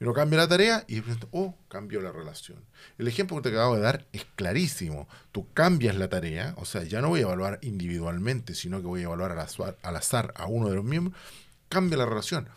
Y 0.00 0.04
uno 0.04 0.12
cambia 0.12 0.38
la 0.38 0.48
tarea 0.48 0.84
y 0.86 1.02
oh, 1.32 1.56
cambió 1.68 2.00
la 2.00 2.12
relación. 2.12 2.64
El 2.98 3.08
ejemplo 3.08 3.36
que 3.36 3.50
te 3.50 3.56
acabo 3.56 3.74
de 3.74 3.82
dar 3.82 4.06
es 4.12 4.24
clarísimo. 4.36 5.08
Tú 5.32 5.52
cambias 5.52 5.96
la 5.96 6.08
tarea, 6.08 6.54
o 6.56 6.64
sea, 6.64 6.84
ya 6.84 7.00
no 7.00 7.08
voy 7.08 7.20
a 7.20 7.24
evaluar 7.24 7.58
individualmente, 7.62 8.54
sino 8.54 8.80
que 8.80 8.86
voy 8.86 9.00
a 9.00 9.04
evaluar 9.04 9.32
al 9.32 9.40
azar, 9.40 9.76
al 9.82 9.96
azar 9.96 10.32
a 10.36 10.46
uno 10.46 10.68
de 10.68 10.76
los 10.76 10.84
miembros, 10.84 11.20
cambia 11.68 11.98
la 11.98 12.06
relación. 12.06 12.48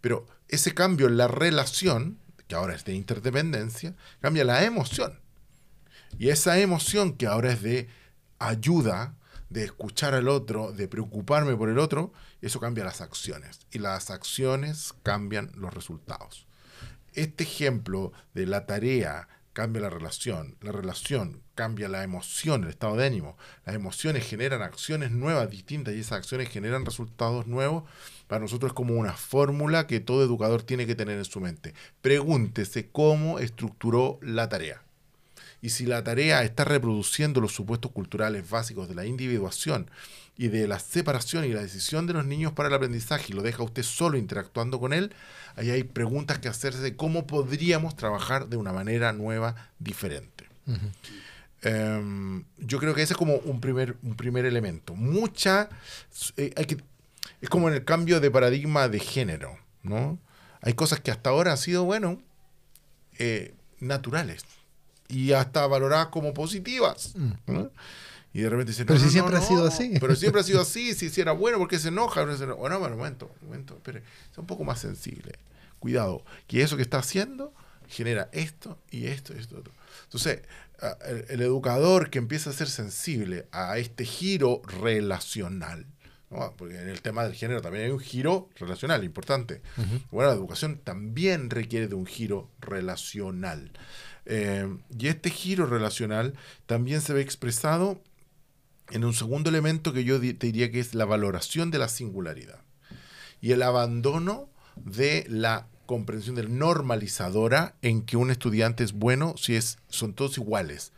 Pero 0.00 0.26
ese 0.48 0.72
cambio 0.72 1.06
en 1.08 1.18
la 1.18 1.28
relación, 1.28 2.18
que 2.48 2.54
ahora 2.54 2.74
es 2.74 2.84
de 2.84 2.94
interdependencia, 2.94 3.94
cambia 4.20 4.44
la 4.44 4.64
emoción. 4.64 5.20
Y 6.18 6.30
esa 6.30 6.58
emoción 6.58 7.14
que 7.14 7.26
ahora 7.26 7.52
es 7.52 7.62
de 7.62 7.88
ayuda, 8.38 9.14
de 9.50 9.64
escuchar 9.64 10.14
al 10.14 10.28
otro, 10.28 10.72
de 10.72 10.88
preocuparme 10.88 11.56
por 11.56 11.68
el 11.68 11.78
otro, 11.78 12.12
eso 12.40 12.58
cambia 12.58 12.84
las 12.84 13.00
acciones. 13.00 13.60
Y 13.70 13.80
las 13.80 14.10
acciones 14.10 14.94
cambian 15.02 15.52
los 15.54 15.74
resultados. 15.74 16.45
Este 17.16 17.44
ejemplo 17.44 18.12
de 18.34 18.44
la 18.44 18.66
tarea 18.66 19.26
cambia 19.54 19.80
la 19.80 19.88
relación, 19.88 20.54
la 20.60 20.70
relación 20.70 21.40
cambia 21.54 21.88
la 21.88 22.04
emoción, 22.04 22.64
el 22.64 22.68
estado 22.68 22.94
de 22.94 23.06
ánimo, 23.06 23.38
las 23.64 23.74
emociones 23.74 24.28
generan 24.28 24.60
acciones 24.60 25.12
nuevas, 25.12 25.48
distintas, 25.48 25.94
y 25.94 26.00
esas 26.00 26.18
acciones 26.18 26.50
generan 26.50 26.84
resultados 26.84 27.46
nuevos, 27.46 27.84
para 28.26 28.42
nosotros 28.42 28.72
es 28.72 28.74
como 28.74 28.94
una 28.94 29.14
fórmula 29.14 29.86
que 29.86 29.98
todo 29.98 30.22
educador 30.22 30.62
tiene 30.62 30.86
que 30.86 30.94
tener 30.94 31.16
en 31.16 31.24
su 31.24 31.40
mente. 31.40 31.72
Pregúntese 32.02 32.90
cómo 32.90 33.38
estructuró 33.38 34.18
la 34.20 34.50
tarea. 34.50 34.85
Y 35.62 35.70
si 35.70 35.86
la 35.86 36.04
tarea 36.04 36.42
está 36.42 36.64
reproduciendo 36.64 37.40
los 37.40 37.52
supuestos 37.52 37.90
culturales 37.92 38.48
básicos 38.48 38.88
de 38.88 38.94
la 38.94 39.06
individuación 39.06 39.90
y 40.36 40.48
de 40.48 40.68
la 40.68 40.78
separación 40.78 41.44
y 41.44 41.52
la 41.52 41.62
decisión 41.62 42.06
de 42.06 42.12
los 42.12 42.26
niños 42.26 42.52
para 42.52 42.68
el 42.68 42.74
aprendizaje 42.74 43.26
y 43.28 43.32
lo 43.32 43.42
deja 43.42 43.62
usted 43.62 43.82
solo 43.82 44.18
interactuando 44.18 44.78
con 44.78 44.92
él, 44.92 45.14
ahí 45.56 45.70
hay 45.70 45.84
preguntas 45.84 46.38
que 46.38 46.48
hacerse 46.48 46.80
de 46.80 46.94
cómo 46.94 47.26
podríamos 47.26 47.96
trabajar 47.96 48.48
de 48.48 48.56
una 48.56 48.72
manera 48.72 49.12
nueva, 49.12 49.70
diferente. 49.78 50.46
Uh 50.66 50.72
-huh. 50.72 52.00
um, 52.00 52.44
yo 52.58 52.78
creo 52.78 52.94
que 52.94 53.02
ese 53.02 53.14
es 53.14 53.18
como 53.18 53.36
un 53.36 53.60
primer, 53.60 53.96
un 54.02 54.14
primer 54.14 54.44
elemento. 54.44 54.94
Mucha... 54.94 55.70
Eh, 56.36 56.52
hay 56.56 56.66
que, 56.66 56.76
es 57.40 57.48
como 57.48 57.68
en 57.68 57.74
el 57.74 57.84
cambio 57.84 58.20
de 58.20 58.30
paradigma 58.30 58.88
de 58.88 59.00
género, 59.00 59.58
¿no? 59.82 60.18
Hay 60.60 60.74
cosas 60.74 61.00
que 61.00 61.10
hasta 61.10 61.30
ahora 61.30 61.52
han 61.52 61.58
sido, 61.58 61.84
bueno, 61.84 62.20
eh, 63.18 63.54
naturales 63.78 64.44
y 65.08 65.32
hasta 65.32 65.66
valoradas 65.66 66.08
como 66.08 66.34
positivas. 66.34 67.14
¿no? 67.46 67.70
Y 68.32 68.40
de 68.40 68.50
repente 68.50 68.72
dicen, 68.72 68.86
pero 68.86 68.98
no, 68.98 69.00
si 69.00 69.06
no, 69.06 69.12
siempre 69.12 69.36
ha 69.38 69.40
sido 69.40 69.66
así. 69.66 69.94
Pero 69.98 70.14
siempre 70.14 70.40
ha 70.42 70.44
sido 70.44 70.60
así, 70.62 70.94
si, 70.94 71.08
si 71.08 71.20
era 71.20 71.32
bueno, 71.32 71.58
porque 71.58 71.78
se 71.78 71.88
enoja? 71.88 72.22
Bueno, 72.24 72.78
bueno, 72.78 72.96
momento, 72.96 73.34
momento, 73.40 73.76
espere, 73.76 74.02
sea 74.32 74.42
un 74.42 74.46
poco 74.46 74.62
más 74.62 74.78
sensible. 74.78 75.38
Cuidado, 75.78 76.22
que 76.46 76.62
eso 76.62 76.76
que 76.76 76.82
está 76.82 76.98
haciendo 76.98 77.54
genera 77.88 78.28
esto 78.32 78.78
y 78.90 79.06
esto 79.06 79.34
y 79.34 79.38
esto 79.38 79.58
otro. 79.58 79.72
Entonces, 80.04 80.42
el, 81.06 81.24
el, 81.28 81.40
educador 81.40 82.10
que 82.10 82.18
empieza 82.18 82.50
a 82.50 82.52
ser 82.52 82.68
sensible 82.68 83.46
a 83.52 83.78
este 83.78 84.04
giro 84.04 84.60
relacional, 84.82 85.86
¿no? 86.30 86.52
porque 86.56 86.80
en 86.80 86.88
el 86.88 87.00
tema 87.00 87.24
del 87.24 87.34
género 87.34 87.62
también 87.62 87.86
hay 87.86 87.90
un 87.90 88.00
giro 88.00 88.50
relacional 88.56 89.04
importante. 89.04 89.62
Uh 89.76 89.80
-huh. 89.80 90.02
Bueno, 90.10 90.30
la 90.30 90.36
educación 90.36 90.78
también 90.78 91.50
requiere 91.50 91.88
de 91.88 91.94
un 91.94 92.06
giro 92.06 92.50
relacional. 92.60 93.72
Eh, 94.26 94.68
y 94.98 95.06
este 95.08 95.30
giro 95.30 95.66
relacional 95.66 96.34
también 96.66 97.00
se 97.00 97.12
ve 97.12 97.20
expresado 97.20 98.00
en 98.90 99.04
un 99.04 99.14
segundo 99.14 99.50
elemento 99.50 99.92
que 99.92 100.04
yo 100.04 100.20
te 100.20 100.34
diría 100.34 100.70
que 100.70 100.80
es 100.80 100.94
la 100.94 101.04
valoración 101.04 101.70
de 101.70 101.78
la 101.78 101.88
singularidad 101.88 102.60
y 103.40 103.52
el 103.52 103.62
abandono 103.62 104.48
de 104.76 105.26
la 105.28 105.66
comprensión 105.86 106.34
del 106.34 106.58
normalizadora 106.58 107.76
en 107.82 108.02
que 108.02 108.16
un 108.16 108.30
estudiante 108.30 108.84
es 108.84 108.92
bueno 108.92 109.36
si 109.36 109.54
es 109.54 109.78
son 109.88 110.12
todos 110.14 110.36
iguales. 110.38 110.92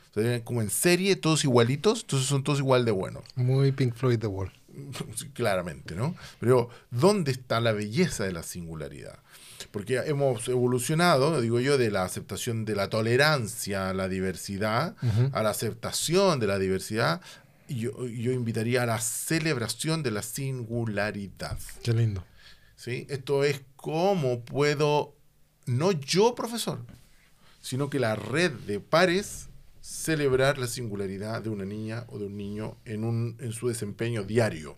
como 0.45 0.63
en 0.63 0.71
serie, 0.71 1.15
todos 1.15 1.45
igualitos, 1.45 2.01
entonces 2.01 2.29
son 2.29 2.43
todos 2.43 2.59
igual 2.59 2.85
de 2.85 2.91
buenos. 2.91 3.23
Muy 3.37 3.71
Pink 3.73 3.95
Floyd 3.95 4.19
The 4.19 4.27
Wall. 4.27 4.53
claramente, 5.35 5.95
¿no? 5.95 6.15
Pero 6.41 6.71
¿dónde 6.91 7.31
está 7.33 7.61
la 7.61 7.73
belleza 7.73 8.25
de 8.25 8.33
la 8.33 8.43
singularidad? 8.43 9.19
Porque 9.71 9.97
hemos 9.99 10.49
evolucionado, 10.49 11.41
digo 11.41 11.61
yo, 11.61 11.77
de 11.77 11.91
la 11.91 12.05
aceptación 12.05 12.65
de 12.65 12.75
la 12.75 12.89
tolerancia 12.89 13.91
a 13.91 13.95
la 13.95 14.09
diversidad, 14.09 14.97
a 15.33 15.43
la 15.43 15.51
aceptación 15.51 16.41
de 16.41 16.47
la 16.47 16.59
diversidad, 16.59 17.21
y 17.69 17.81
yo, 17.81 18.07
yo 18.07 18.33
invitaría 18.33 18.83
a 18.83 18.87
la 18.87 18.99
celebración 18.99 20.03
de 20.03 20.11
la 20.11 20.23
singularidad. 20.23 21.59
Qué 21.83 21.93
lindo. 21.93 22.25
¿Sí? 22.77 23.07
Esto 23.11 23.45
es 23.45 23.61
cómo 23.77 24.41
puedo, 24.41 25.15
no 25.67 25.93
yo 25.93 26.35
profesor, 26.35 26.81
sino 27.61 27.91
que 27.91 27.99
la 27.99 28.17
red 28.17 28.53
de 28.53 28.81
pares 28.81 29.49
celebrar 29.89 30.59
la 30.59 30.67
singularidad 30.67 31.43
de 31.43 31.49
una 31.49 31.65
niña 31.65 32.05
o 32.09 32.19
de 32.19 32.27
un 32.27 32.37
niño 32.37 32.77
en, 32.85 33.05
un, 33.05 33.37
en 33.41 33.53
su 33.53 33.69
desempeño 33.69 34.23
diario, 34.23 34.77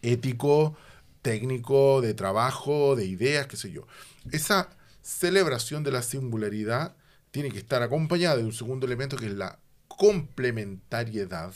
ético, 0.00 0.76
técnico, 1.24 2.02
de 2.02 2.12
trabajo, 2.12 2.94
de 2.94 3.06
ideas, 3.06 3.46
qué 3.46 3.56
sé 3.56 3.72
yo. 3.72 3.86
Esa 4.30 4.68
celebración 5.02 5.82
de 5.82 5.90
la 5.90 6.02
singularidad 6.02 6.94
tiene 7.30 7.50
que 7.50 7.58
estar 7.58 7.82
acompañada 7.82 8.36
de 8.36 8.44
un 8.44 8.52
segundo 8.52 8.86
elemento 8.86 9.16
que 9.16 9.26
es 9.26 9.32
la 9.32 9.58
complementariedad 9.88 11.52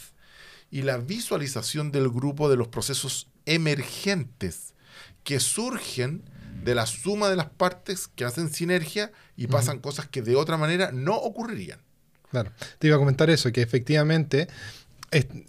y 0.70 0.82
la 0.82 0.96
visualización 0.96 1.92
del 1.92 2.08
grupo 2.08 2.48
de 2.48 2.56
los 2.56 2.68
procesos 2.68 3.28
emergentes 3.44 4.74
que 5.22 5.38
surgen 5.38 6.22
de 6.64 6.74
la 6.74 6.86
suma 6.86 7.28
de 7.28 7.36
las 7.36 7.50
partes 7.50 8.08
que 8.08 8.24
hacen 8.24 8.50
sinergia 8.50 9.12
y 9.36 9.48
pasan 9.48 9.80
cosas 9.80 10.08
que 10.08 10.22
de 10.22 10.34
otra 10.34 10.56
manera 10.56 10.92
no 10.92 11.14
ocurrirían. 11.14 11.80
Claro, 12.30 12.52
te 12.78 12.86
iba 12.86 12.96
a 12.96 12.98
comentar 12.98 13.28
eso, 13.28 13.52
que 13.52 13.62
efectivamente 13.62 14.48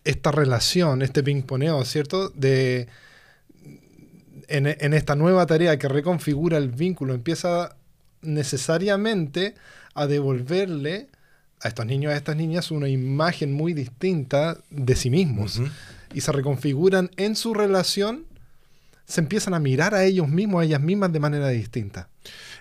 esta 0.03 0.31
relación, 0.31 1.01
este 1.01 1.23
ping-poneo, 1.23 1.83
¿cierto? 1.85 2.29
De, 2.29 2.87
en, 4.49 4.93
esta 4.93 5.15
nueva 5.15 5.45
tarea 5.45 5.77
que 5.77 5.87
reconfigura 5.87 6.57
el 6.57 6.69
vínculo, 6.69 7.13
empieza 7.13 7.75
necesariamente 8.21 9.55
a 9.93 10.07
devolverle 10.07 11.07
a 11.61 11.67
estos 11.67 11.85
niños, 11.85 12.13
a 12.13 12.17
estas 12.17 12.35
niñas, 12.35 12.71
una 12.71 12.87
imagen 12.87 13.53
muy 13.53 13.73
distinta 13.73 14.57
de 14.69 14.95
sí 14.95 15.09
mismos. 15.09 15.61
Y 16.13 16.21
se 16.21 16.31
reconfiguran 16.31 17.11
en 17.17 17.35
su 17.35 17.53
relación 17.53 18.25
se 19.09 19.21
empiezan 19.21 19.55
a 19.55 19.59
mirar 19.59 19.95
a 19.95 20.05
ellos 20.05 20.27
mismos, 20.27 20.61
a 20.61 20.65
ellas 20.65 20.81
mismas 20.81 21.11
de 21.11 21.19
manera 21.19 21.47
distinta. 21.47 22.09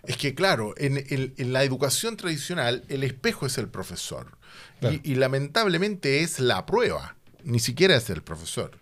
Es 0.03 0.17
que 0.17 0.35
claro, 0.35 0.73
en, 0.79 1.53
la 1.53 1.63
educación 1.63 2.17
tradicional 2.17 2.85
el 2.89 3.05
espejo 3.05 3.45
es 3.45 3.59
el 3.59 3.69
profesor 3.69 4.39
y, 4.81 5.17
lamentablemente 5.17 6.23
es 6.23 6.41
la 6.41 6.65
prueba, 6.65 7.17
ni 7.45 7.61
siquiera 7.61 7.97
es 7.97 8.09
el 8.09 8.23
profesor. 8.23 8.79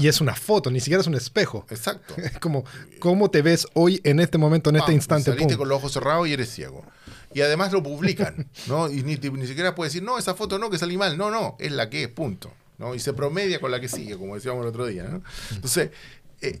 Y 0.00 0.08
es 0.08 0.20
una 0.20 0.34
foto, 0.34 0.70
ni 0.70 0.80
siquiera 0.80 1.00
es 1.00 1.06
un 1.06 1.14
espejo. 1.14 1.64
Exacto. 1.70 2.14
Es 2.22 2.38
como, 2.38 2.64
¿cómo 2.98 3.30
te 3.30 3.42
ves 3.42 3.66
hoy 3.74 4.00
en 4.04 4.20
este 4.20 4.38
momento, 4.38 4.70
en 4.70 4.76
este 4.76 4.92
instante? 4.92 5.32
Saliste 5.32 5.56
con 5.56 5.68
los 5.68 5.78
ojos 5.78 5.92
cerrados 5.92 6.26
y 6.28 6.32
eres 6.32 6.50
ciego. 6.50 6.84
Y 7.32 7.40
además 7.40 7.72
lo 7.72 7.82
publican, 7.82 8.50
¿no? 8.66 8.90
Y 8.90 9.02
ni, 9.02 9.16
ni 9.16 9.46
siquiera 9.46 9.74
puedes 9.74 9.92
decir, 9.92 10.04
no, 10.04 10.18
esa 10.18 10.34
foto 10.34 10.58
no, 10.58 10.70
que 10.70 10.78
salí 10.78 10.96
mal. 10.96 11.16
No, 11.16 11.30
no, 11.30 11.56
es 11.60 11.72
la 11.72 11.88
que 11.88 12.04
es, 12.04 12.08
punto. 12.08 12.52
¿no? 12.78 12.94
Y 12.94 12.98
se 12.98 13.12
promedia 13.12 13.60
con 13.60 13.70
la 13.70 13.80
que 13.80 13.88
sigue, 13.88 14.16
como 14.16 14.34
decíamos 14.34 14.62
el 14.62 14.68
otro 14.68 14.86
día. 14.86 15.04
¿no? 15.04 15.22
Entonces, 15.52 15.90
eh, 16.40 16.60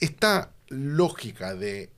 esta 0.00 0.52
lógica 0.68 1.54
de 1.54 1.90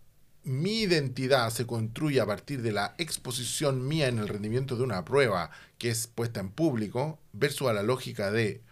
mi 0.44 0.80
identidad 0.80 1.50
se 1.50 1.66
construye 1.66 2.20
a 2.20 2.26
partir 2.26 2.62
de 2.62 2.72
la 2.72 2.94
exposición 2.98 3.86
mía 3.86 4.08
en 4.08 4.18
el 4.18 4.28
rendimiento 4.28 4.76
de 4.76 4.82
una 4.82 5.04
prueba 5.04 5.50
que 5.76 5.90
es 5.90 6.06
puesta 6.06 6.40
en 6.40 6.50
público, 6.50 7.18
versus 7.32 7.68
a 7.68 7.72
la 7.72 7.82
lógica 7.82 8.30
de 8.30 8.62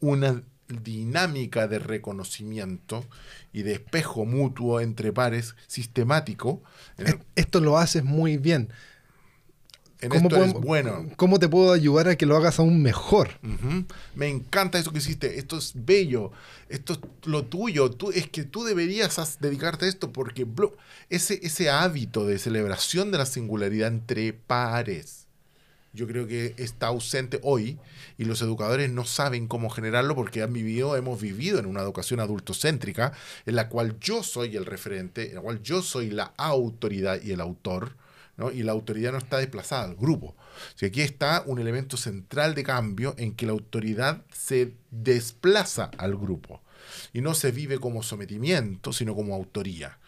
una 0.00 0.42
dinámica 0.68 1.68
de 1.68 1.78
reconocimiento 1.78 3.04
y 3.52 3.62
de 3.62 3.74
espejo 3.74 4.24
mutuo 4.24 4.80
entre 4.80 5.12
pares 5.12 5.54
sistemático. 5.66 6.62
Esto 7.34 7.60
lo 7.60 7.78
haces 7.78 8.04
muy 8.04 8.36
bien. 8.36 8.70
¿Cómo, 10.08 10.28
bueno. 10.60 11.08
¿Cómo 11.16 11.38
te 11.38 11.48
puedo 11.48 11.72
ayudar 11.72 12.08
a 12.08 12.16
que 12.16 12.26
lo 12.26 12.36
hagas 12.36 12.58
aún 12.58 12.82
mejor? 12.82 13.30
Me 14.14 14.28
encanta 14.28 14.78
eso 14.78 14.92
que 14.92 14.98
hiciste. 14.98 15.38
Esto 15.38 15.56
es 15.56 15.72
bello. 15.74 16.32
Esto 16.68 16.94
es 16.94 17.00
lo 17.24 17.46
tuyo. 17.46 17.90
Tú, 17.90 18.10
es 18.10 18.28
que 18.28 18.44
tú 18.44 18.64
deberías 18.64 19.38
dedicarte 19.40 19.86
a 19.86 19.88
esto 19.88 20.12
porque 20.12 20.46
ese, 21.08 21.40
ese 21.42 21.70
hábito 21.70 22.26
de 22.26 22.38
celebración 22.38 23.10
de 23.10 23.18
la 23.18 23.26
singularidad 23.26 23.88
entre 23.88 24.34
pares, 24.34 25.25
yo 25.96 26.06
creo 26.06 26.28
que 26.28 26.54
está 26.58 26.86
ausente 26.88 27.40
hoy 27.42 27.78
y 28.18 28.24
los 28.24 28.40
educadores 28.42 28.90
no 28.90 29.04
saben 29.04 29.48
cómo 29.48 29.70
generarlo 29.70 30.14
porque 30.14 30.42
han 30.42 30.52
vivido, 30.52 30.96
hemos 30.96 31.20
vivido 31.20 31.58
en 31.58 31.66
una 31.66 31.80
educación 31.80 32.20
adultocéntrica 32.20 33.12
en 33.46 33.56
la 33.56 33.68
cual 33.68 33.98
yo 33.98 34.22
soy 34.22 34.56
el 34.56 34.66
referente, 34.66 35.30
en 35.30 35.34
la 35.36 35.40
cual 35.40 35.62
yo 35.62 35.82
soy 35.82 36.10
la 36.10 36.32
autoridad 36.36 37.20
y 37.22 37.32
el 37.32 37.40
autor 37.40 37.96
y 38.52 38.62
la 38.62 38.72
autoridad 38.72 39.12
no 39.12 39.18
está 39.18 39.38
desplazada 39.38 39.84
al 39.84 39.96
grupo. 39.96 40.36
O 40.82 40.86
aquí 40.86 41.00
está 41.00 41.42
un 41.46 41.58
elemento 41.58 41.96
central 41.96 42.54
de 42.54 42.62
cambio 42.62 43.14
en 43.18 43.34
que 43.34 43.46
la 43.46 43.52
autoridad 43.52 44.22
se 44.32 44.74
desplaza 44.90 45.90
al 45.96 46.16
grupo 46.16 46.60
y 47.12 47.20
no 47.20 47.34
se 47.34 47.50
vive 47.50 47.78
como 47.78 48.02
sometimiento, 48.02 48.92
sino 48.92 49.14
como 49.14 49.34
autoría. 49.34 49.98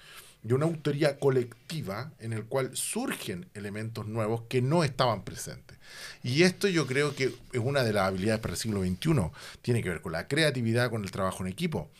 Y 0.44 0.52
una 0.52 0.66
autoría 0.66 1.18
colectiva 1.18 2.12
en 2.20 2.32
el 2.32 2.44
cual 2.44 2.70
surgen 2.76 3.48
elementos 3.54 4.06
nuevos 4.06 4.42
que 4.48 4.62
no 4.62 4.84
estaban 4.84 5.24
presentes. 5.24 5.78
Y 6.22 6.42
esto 6.42 6.68
yo 6.68 6.86
creo 6.86 7.14
que 7.14 7.24
es 7.52 7.60
una 7.60 7.82
de 7.82 7.92
las 7.92 8.08
habilidades 8.08 8.40
para 8.40 8.54
el 8.54 8.58
siglo 8.58 8.82
XXI. 8.82 9.30
Tiene 9.62 9.82
que 9.82 9.88
ver 9.88 10.00
con 10.00 10.12
la 10.12 10.28
creatividad, 10.28 10.90
con 10.90 11.04
el 11.04 11.10
trabajo 11.10 11.44
en 11.44 11.50
equipo. 11.50 11.90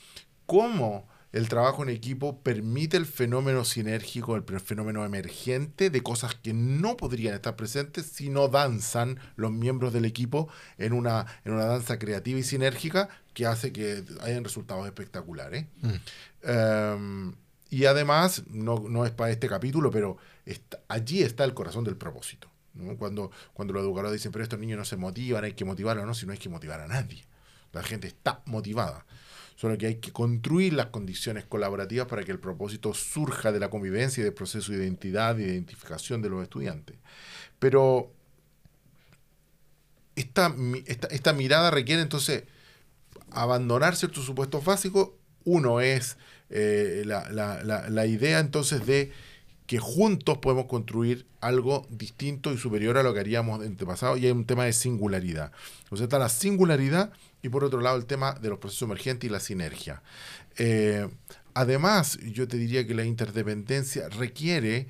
¿Cómo 0.46 1.06
el 1.32 1.48
trabajo 1.48 1.82
en 1.82 1.90
equipo 1.90 2.40
permite 2.40 2.96
el 2.96 3.04
fenómeno 3.04 3.64
sinérgico, 3.64 4.34
el 4.34 4.44
fenómeno 4.60 5.04
emergente 5.04 5.90
de 5.90 6.02
cosas 6.02 6.34
que 6.34 6.54
no 6.54 6.96
podrían 6.96 7.34
estar 7.34 7.54
presentes 7.54 8.06
si 8.06 8.30
no 8.30 8.48
danzan 8.48 9.18
los 9.36 9.52
miembros 9.52 9.92
del 9.92 10.06
equipo 10.06 10.48
en 10.78 10.94
una, 10.94 11.26
en 11.44 11.52
una 11.52 11.66
danza 11.66 11.98
creativa 11.98 12.38
y 12.38 12.42
sinérgica 12.42 13.10
que 13.34 13.46
hace 13.46 13.72
que 13.72 14.04
hayan 14.22 14.42
resultados 14.42 14.86
espectaculares. 14.86 15.66
Mm. 15.82 15.94
Em, 16.42 17.34
y 17.70 17.84
además, 17.84 18.44
no, 18.48 19.04
es 19.04 19.12
para 19.12 19.30
este 19.30 19.48
capítulo, 19.48 19.90
pero 19.90 20.16
allí 20.88 21.22
está 21.22 21.44
el 21.44 21.54
corazón 21.54 21.84
del 21.84 21.96
propósito. 21.96 22.48
Cuando, 22.98 23.30
cuando 23.52 23.74
los 23.74 23.82
educadores 23.82 24.12
dicen, 24.12 24.30
pero 24.30 24.44
estos 24.44 24.58
niños 24.58 24.78
no 24.78 24.84
se 24.84 24.96
motivan, 24.96 25.44
hay 25.44 25.52
que 25.52 25.64
motivarlos, 25.64 26.06
no, 26.06 26.14
si 26.14 26.26
no 26.26 26.32
hay 26.32 26.38
que 26.38 26.48
motivar 26.48 26.80
a 26.80 26.86
nadie. 26.86 27.24
La 27.72 27.82
gente 27.82 28.06
está 28.06 28.40
motivada 28.46 29.04
solo 29.58 29.76
que 29.76 29.86
hay 29.86 29.96
que 29.96 30.12
construir 30.12 30.72
las 30.72 30.86
condiciones 30.86 31.44
colaborativas 31.44 32.06
para 32.06 32.22
que 32.22 32.30
el 32.30 32.38
propósito 32.38 32.94
surja 32.94 33.50
de 33.50 33.58
la 33.58 33.68
convivencia 33.68 34.20
y 34.20 34.24
del 34.24 34.32
proceso 34.32 34.70
de 34.70 34.78
identidad 34.78 35.36
y 35.36 35.42
de 35.42 35.52
identificación 35.54 36.22
de 36.22 36.28
los 36.28 36.44
estudiantes. 36.44 36.96
Pero 37.58 38.12
esta, 40.14 40.54
esta, 40.86 41.32
mirada 41.32 41.72
requiere 41.72 42.02
entonces 42.02 42.44
abandonar 43.32 43.96
ciertos 43.96 44.26
supuestos 44.26 44.64
básicos. 44.64 45.10
Uno 45.42 45.80
es 45.80 46.18
eh, 46.50 47.02
la, 47.06 47.28
la 47.88 48.06
idea 48.06 48.38
entonces 48.38 48.86
de 48.86 49.12
que 49.68 49.78
juntos 49.78 50.38
podemos 50.38 50.64
construir 50.64 51.26
algo 51.42 51.86
distinto 51.90 52.54
y 52.54 52.56
superior 52.56 52.96
a 52.96 53.02
lo 53.02 53.12
que 53.12 53.20
haríamos 53.20 53.62
en 53.62 53.76
el 53.78 54.18
y 54.18 54.24
hay 54.24 54.30
un 54.30 54.46
tema 54.46 54.64
de 54.64 54.72
singularidad. 54.72 55.52
O 55.90 55.96
sea, 55.98 56.04
está 56.04 56.18
la 56.18 56.30
singularidad 56.30 57.12
y 57.42 57.50
por 57.50 57.64
otro 57.64 57.82
lado 57.82 57.98
el 57.98 58.06
tema 58.06 58.32
de 58.32 58.48
los 58.48 58.58
procesos 58.58 58.86
emergentes 58.86 59.28
y 59.28 59.30
la 59.30 59.40
sinergia. 59.40 60.02
Eh, 60.56 61.06
además, 61.52 62.18
yo 62.32 62.48
te 62.48 62.56
diría 62.56 62.86
que 62.86 62.94
la 62.94 63.04
interdependencia 63.04 64.08
requiere 64.08 64.88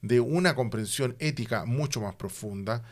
de 0.00 0.20
una 0.20 0.54
comprensión 0.54 1.16
ética 1.18 1.64
mucho 1.64 2.00
más 2.00 2.14
profunda, 2.14 2.84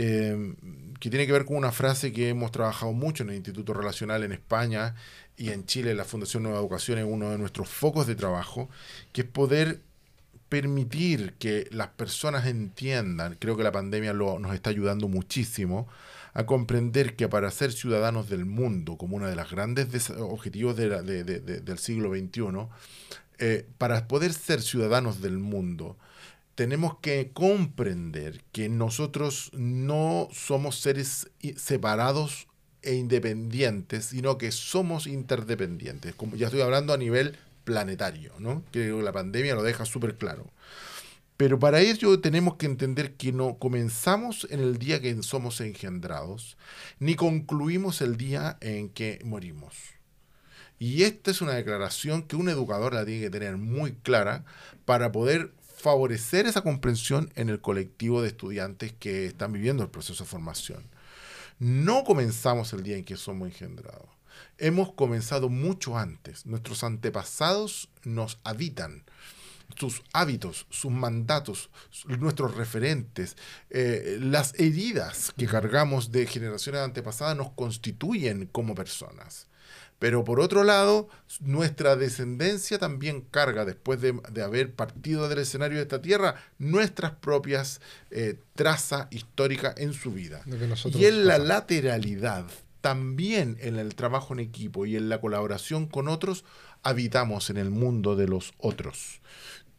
eh, 0.00 0.54
que 1.00 1.10
tiene 1.10 1.26
que 1.26 1.32
ver 1.32 1.44
con 1.44 1.56
una 1.56 1.72
frase 1.72 2.12
que 2.12 2.28
hemos 2.28 2.52
trabajado 2.52 2.92
mucho 2.92 3.24
en 3.24 3.30
el 3.30 3.34
Instituto 3.34 3.74
Relacional 3.74 4.22
en 4.22 4.30
España 4.30 4.94
y 5.36 5.50
en 5.50 5.66
Chile, 5.66 5.92
la 5.92 6.04
Fundación 6.04 6.44
Nueva 6.44 6.60
Educación 6.60 7.00
es 7.00 7.04
uno 7.04 7.30
de 7.30 7.38
nuestros 7.38 7.68
focos 7.68 8.06
de 8.06 8.14
trabajo, 8.14 8.68
que 9.12 9.22
es 9.22 9.26
poder 9.26 9.80
permitir 10.48 11.34
que 11.40 11.66
las 11.72 11.88
personas 11.88 12.46
entiendan, 12.46 13.36
creo 13.40 13.56
que 13.56 13.64
la 13.64 13.72
pandemia 13.72 14.12
lo, 14.12 14.38
nos 14.38 14.54
está 14.54 14.70
ayudando 14.70 15.08
muchísimo, 15.08 15.88
a 16.32 16.46
comprender 16.46 17.16
que 17.16 17.26
para 17.26 17.50
ser 17.50 17.72
ciudadanos 17.72 18.28
del 18.28 18.44
mundo, 18.44 18.96
como 18.98 19.16
uno 19.16 19.26
de 19.26 19.34
los 19.34 19.50
grandes 19.50 20.10
objetivos 20.10 20.76
del 20.76 21.78
siglo 21.78 22.10
XXI, 22.14 22.68
eh, 23.40 23.66
para 23.78 24.06
poder 24.06 24.32
ser 24.32 24.62
ciudadanos 24.62 25.20
del 25.20 25.38
mundo, 25.38 25.96
tenemos 26.58 26.98
que 26.98 27.30
comprender 27.32 28.42
que 28.50 28.68
nosotros 28.68 29.52
no 29.54 30.26
somos 30.32 30.80
seres 30.80 31.30
separados 31.56 32.48
e 32.82 32.96
independientes, 32.96 34.06
sino 34.06 34.38
que 34.38 34.50
somos 34.50 35.06
interdependientes. 35.06 36.16
Como 36.16 36.34
ya 36.34 36.46
estoy 36.46 36.62
hablando 36.62 36.92
a 36.92 36.96
nivel 36.96 37.36
planetario, 37.62 38.32
¿no? 38.40 38.64
Que 38.72 38.88
la 38.88 39.12
pandemia 39.12 39.54
lo 39.54 39.62
deja 39.62 39.84
súper 39.84 40.16
claro. 40.16 40.50
Pero 41.36 41.60
para 41.60 41.78
ello 41.80 42.18
tenemos 42.18 42.56
que 42.56 42.66
entender 42.66 43.14
que 43.14 43.30
no 43.30 43.58
comenzamos 43.60 44.48
en 44.50 44.58
el 44.58 44.78
día 44.78 45.00
que 45.00 45.22
somos 45.22 45.60
engendrados, 45.60 46.56
ni 46.98 47.14
concluimos 47.14 48.00
el 48.00 48.16
día 48.16 48.58
en 48.60 48.88
que 48.88 49.20
morimos. 49.24 49.76
Y 50.80 51.04
esta 51.04 51.30
es 51.30 51.40
una 51.40 51.54
declaración 51.54 52.22
que 52.22 52.34
un 52.34 52.48
educador 52.48 52.94
la 52.94 53.04
tiene 53.04 53.20
que 53.20 53.30
tener 53.30 53.56
muy 53.58 53.92
clara 53.92 54.44
para 54.84 55.12
poder 55.12 55.52
favorecer 55.78 56.46
esa 56.46 56.62
comprensión 56.62 57.32
en 57.36 57.48
el 57.48 57.60
colectivo 57.60 58.20
de 58.20 58.28
estudiantes 58.28 58.92
que 58.92 59.26
están 59.26 59.52
viviendo 59.52 59.82
el 59.82 59.90
proceso 59.90 60.24
de 60.24 60.30
formación. 60.30 60.84
No 61.58 62.04
comenzamos 62.04 62.72
el 62.72 62.82
día 62.82 62.96
en 62.96 63.04
que 63.04 63.16
somos 63.16 63.48
engendrados. 63.48 64.08
Hemos 64.58 64.92
comenzado 64.92 65.48
mucho 65.48 65.96
antes. 65.96 66.46
Nuestros 66.46 66.84
antepasados 66.84 67.88
nos 68.04 68.38
habitan 68.44 69.04
sus 69.76 70.02
hábitos, 70.12 70.66
sus 70.70 70.90
mandatos, 70.90 71.70
nuestros 72.06 72.56
referentes, 72.56 73.36
eh, 73.70 74.18
las 74.20 74.54
heridas 74.58 75.32
que 75.36 75.46
cargamos 75.46 76.10
de 76.10 76.26
generaciones 76.26 76.80
antepasadas 76.80 77.36
nos 77.36 77.50
constituyen 77.52 78.46
como 78.46 78.74
personas. 78.74 79.46
Pero 79.98 80.24
por 80.24 80.40
otro 80.40 80.62
lado, 80.62 81.08
nuestra 81.40 81.96
descendencia 81.96 82.78
también 82.78 83.20
carga, 83.20 83.64
después 83.64 84.00
de, 84.00 84.20
haber 84.42 84.72
partido 84.74 85.28
del 85.28 85.40
escenario 85.40 85.78
de 85.78 85.82
esta 85.82 86.00
tierra, 86.00 86.36
nuestras 86.58 87.12
propias 87.12 87.80
eh, 88.10 88.38
trazas 88.54 89.08
históricas 89.10 89.74
en 89.78 89.92
su 89.92 90.12
vida. 90.12 90.42
Y 90.84 91.06
en 91.06 91.26
la 91.26 91.38
lateralidad, 91.38 92.46
también 92.80 93.56
en 93.60 93.76
el 93.76 93.96
trabajo 93.96 94.34
en 94.34 94.40
equipo 94.40 94.86
y 94.86 94.96
en 94.96 95.08
la 95.08 95.20
colaboración 95.20 95.86
con 95.86 96.06
otros, 96.08 96.44
habitamos 96.82 97.50
en 97.50 97.56
el 97.56 97.70
mundo 97.70 98.14
de 98.14 98.28
los 98.28 98.54
otros. 98.58 99.20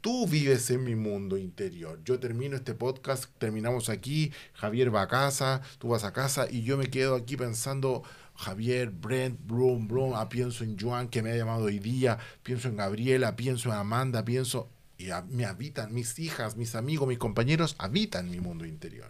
Tú 0.01 0.27
vives 0.27 0.69
en 0.69 0.85
mi 0.85 0.95
mundo 0.95 1.37
interior. 1.37 1.99
Yo 2.05 2.19
termino 2.19 2.55
este 2.55 2.73
podcast, 2.73 3.25
terminamos 3.37 3.89
aquí, 3.89 4.31
Javier 4.53 4.93
va 4.93 5.01
a 5.01 5.07
casa, 5.09 5.61
tú 5.77 5.89
vas 5.89 6.05
a 6.05 6.13
casa 6.13 6.47
y 6.49 6.63
yo 6.63 6.77
me 6.77 6.89
quedo 6.89 7.15
aquí 7.15 7.35
pensando, 7.35 8.03
Javier, 8.39 8.89
Brent, 8.89 9.37
Brum, 9.45 9.87
Brum, 9.87 10.13
ah, 10.15 10.29
pienso 10.29 10.63
en 10.63 10.79
Joan 10.79 11.09
que 11.09 11.21
me 11.21 11.31
ha 11.31 11.35
llamado 11.35 11.65
hoy 11.65 11.79
día, 11.79 12.17
pienso 12.41 12.69
en 12.69 12.77
Gabriela, 12.77 13.35
pienso 13.35 13.69
en 13.69 13.75
Amanda, 13.75 14.23
pienso... 14.23 14.69
Y 14.97 15.09
me 15.29 15.45
habitan, 15.45 15.93
mis 15.93 16.19
hijas, 16.19 16.57
mis 16.57 16.75
amigos, 16.75 17.07
mis 17.07 17.17
compañeros 17.17 17.75
habitan 17.77 18.29
mi 18.29 18.41
mundo 18.41 18.65
interior. 18.65 19.09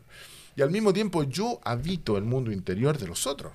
Y 0.55 0.61
al 0.61 0.69
mismo 0.69 0.93
tiempo 0.93 1.23
yo 1.23 1.59
habito 1.63 2.17
el 2.17 2.25
mundo 2.25 2.51
interior 2.51 2.97
de 2.99 3.07
los 3.07 3.25
otros. 3.25 3.53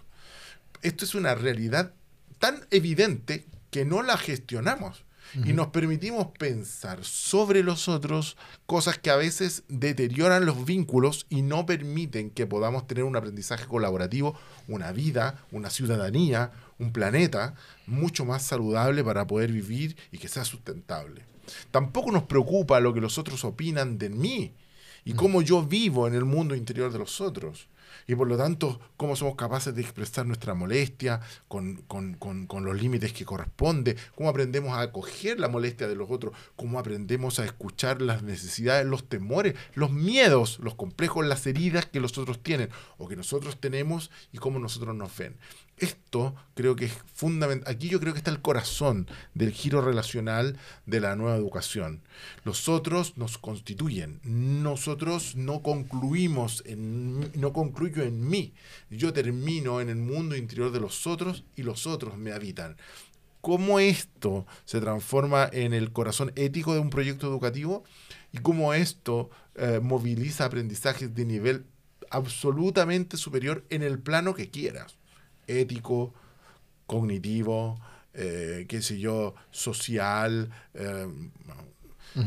Esto 0.83 1.05
es 1.05 1.15
una 1.15 1.37
realidad 1.37 1.93
tan 2.41 2.67
evidente 2.73 3.47
que 3.71 3.85
no 3.85 4.03
la 4.03 4.17
gestionamos 4.17 5.04
y 5.45 5.53
nos 5.53 5.69
permitimos 5.69 6.29
pensar 6.39 7.05
sobre 7.05 7.63
los 7.63 7.89
otros 7.89 8.37
cosas 8.67 8.99
que 8.99 9.11
a 9.11 9.17
veces 9.17 9.65
deterioran 9.69 10.47
los 10.47 10.65
vínculos 10.65 11.27
y 11.29 11.43
no 11.43 11.67
permiten 11.67 12.31
que 12.31 12.47
podamos 12.47 12.87
tener 12.87 13.05
un 13.05 13.17
aprendizaje 13.17 13.67
colaborativo, 13.67 14.39
una 14.69 14.93
vida, 14.93 15.45
una 15.51 15.71
ciudadanía, 15.71 16.53
un 16.79 16.93
planeta 16.93 17.55
mucho 17.87 18.25
más 18.25 18.43
saludable 18.43 19.03
para 19.03 19.27
poder 19.27 19.51
vivir 19.51 19.97
y 20.13 20.19
que 20.19 20.29
sea 20.29 20.45
sustentable. 20.45 21.25
Tampoco 21.71 22.13
nos 22.13 22.25
preocupa 22.25 22.81
lo 22.81 22.95
que 22.95 23.01
los 23.01 23.19
otros 23.19 23.45
opinan 23.45 23.99
de 23.99 24.11
mí 24.11 24.53
y 25.05 25.13
cómo 25.13 25.43
yo 25.43 25.63
vivo 25.65 26.07
en 26.07 26.15
el 26.15 26.25
mundo 26.25 26.55
interior 26.55 26.93
de 26.93 26.99
los 26.99 27.21
otros 27.21 27.69
y 28.07 28.15
por 28.15 28.29
lo 28.29 28.37
tanto 28.37 28.81
cómo 28.97 29.17
somos 29.17 29.37
capaces 29.37 29.75
de 29.75 29.83
expresar 29.83 30.27
nuestra 30.27 30.55
molestia 30.55 31.21
con, 31.49 31.85
los 32.61 32.81
límites 32.81 33.13
que 33.13 33.25
corresponde, 33.25 33.97
cómo 34.15 34.29
aprendemos 34.29 34.77
a 34.77 34.83
acoger 34.83 35.41
la 35.41 35.49
molestia 35.49 35.89
de 35.89 35.97
los 35.97 36.11
otros, 36.11 36.35
cómo 36.57 36.79
aprendemos 36.79 37.39
a 37.39 37.45
escuchar 37.45 38.03
las 38.03 38.23
necesidades, 38.23 38.87
los 38.87 39.09
temores, 39.09 39.55
los 39.75 39.91
miedos, 39.91 40.59
los 40.61 40.75
complejos, 40.75 41.27
las 41.27 41.47
heridas 41.47 41.87
que 41.87 42.01
los 42.01 42.17
otros 42.19 42.43
tienen 42.43 42.71
o 42.99 43.09
que 43.09 43.17
nosotros 43.17 43.61
tenemos 43.61 44.11
y 44.33 44.39
cómo 44.39 44.59
nosotros 44.59 44.95
nos 44.95 45.17
ven. 45.17 45.37
Esto 45.77 46.37
creo 46.55 46.77
que 46.77 46.85
es 46.85 46.93
fundamental. 47.13 47.73
Aquí 47.73 47.89
yo 47.89 47.99
creo 47.99 48.13
que 48.13 48.19
está 48.19 48.31
el 48.31 48.41
corazón 48.41 49.09
del 49.35 49.51
giro 49.51 49.81
relacional 49.81 50.57
de 50.87 51.01
la 51.01 51.17
nueva 51.17 51.37
educación. 51.37 52.03
Los 52.45 52.69
otros 52.69 53.17
nos 53.17 53.39
constituyen. 53.39 54.21
Nosotros 54.23 55.35
no 55.35 55.63
concluimos, 55.63 56.63
en, 56.67 57.33
no 57.35 57.53
concluyo 57.53 58.05
en 58.05 58.27
mí. 58.29 58.55
Yo 58.89 59.13
termino 59.13 59.81
en 59.81 59.89
el 59.89 59.97
mundo 59.97 60.37
interior 60.37 60.71
de 60.71 60.81
los 60.81 61.09
otros 61.09 61.45
y 61.57 61.65
los 61.65 61.89
otros 61.89 62.17
me 62.17 62.33
habitan. 62.33 62.77
¿Cómo 63.41 63.81
esto 63.81 64.47
se 64.65 64.81
transforma 64.81 65.51
en 65.53 65.75
el 65.75 65.93
corazón 65.93 66.33
ético 66.37 66.73
de 66.73 66.81
un 66.81 66.89
proyecto 66.89 67.27
educativo? 67.27 67.83
Y 68.33 68.39
cómo 68.39 68.75
esto 68.75 69.29
eh, 69.57 69.81
moviliza 69.83 70.45
aprendizajes 70.45 71.15
de 71.15 71.25
nivel 71.25 71.67
absolutamente 72.11 73.17
superior 73.17 73.65
en 73.71 73.83
el 73.83 73.99
plano 73.99 74.35
que 74.35 74.51
quieras 74.51 74.97
ético, 75.47 76.15
cognitivo, 76.87 77.81
eh, 78.15 78.67
qué 78.69 78.83
sé 78.83 78.99
yo, 78.99 79.35
social. 79.51 80.51
Eh, 80.75 81.09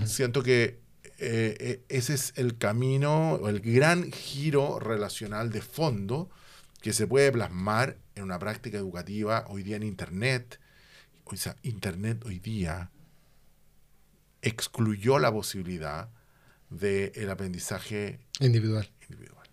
siento 0.06 0.44
que 0.44 0.80
eh, 1.20 1.84
ese 1.90 2.14
es 2.14 2.34
el 2.36 2.58
camino, 2.58 3.34
o 3.34 3.50
el 3.50 3.62
gran 3.62 4.12
giro 4.12 4.80
relacional 4.80 5.52
de 5.52 5.62
fondo 5.62 6.30
que 6.82 6.94
se 6.94 7.08
puede 7.08 7.32
plasmar 7.32 7.98
en 8.16 8.24
una 8.24 8.38
práctica 8.40 8.78
educativa 8.78 9.46
hoy 9.50 9.64
día 9.64 9.78
en 9.78 9.84
Internet. 9.84 10.60
O 11.24 11.36
sea, 11.36 11.56
Internet 11.64 12.24
hoy 12.26 12.40
día 12.40 12.92
excluyó 14.42 15.20
la 15.20 15.32
posibilidad 15.32 16.10
del 16.70 17.30
aprendizaje 17.30 18.20
individual. 18.40 18.90
individual. 19.10 19.48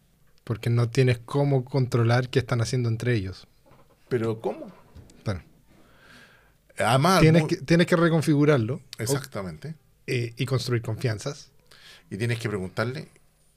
Porque 0.44 0.68
no 0.68 0.90
tienes 0.90 1.18
cómo 1.18 1.64
controlar 1.64 2.28
qué 2.28 2.40
están 2.40 2.60
haciendo 2.60 2.88
entre 2.88 3.14
ellos. 3.14 3.46
Pero 4.08 4.40
¿cómo? 4.40 4.72
Bueno. 5.24 5.42
Además, 6.78 7.20
tienes, 7.20 7.44
que, 7.44 7.56
tienes 7.56 7.86
que 7.86 7.96
reconfigurarlo. 7.96 8.80
Exactamente. 8.98 9.74
Eh, 10.06 10.34
y 10.36 10.46
construir 10.46 10.82
confianzas. 10.82 11.50
Y 12.10 12.16
tienes 12.16 12.38
que 12.38 12.48
preguntarle 12.48 13.08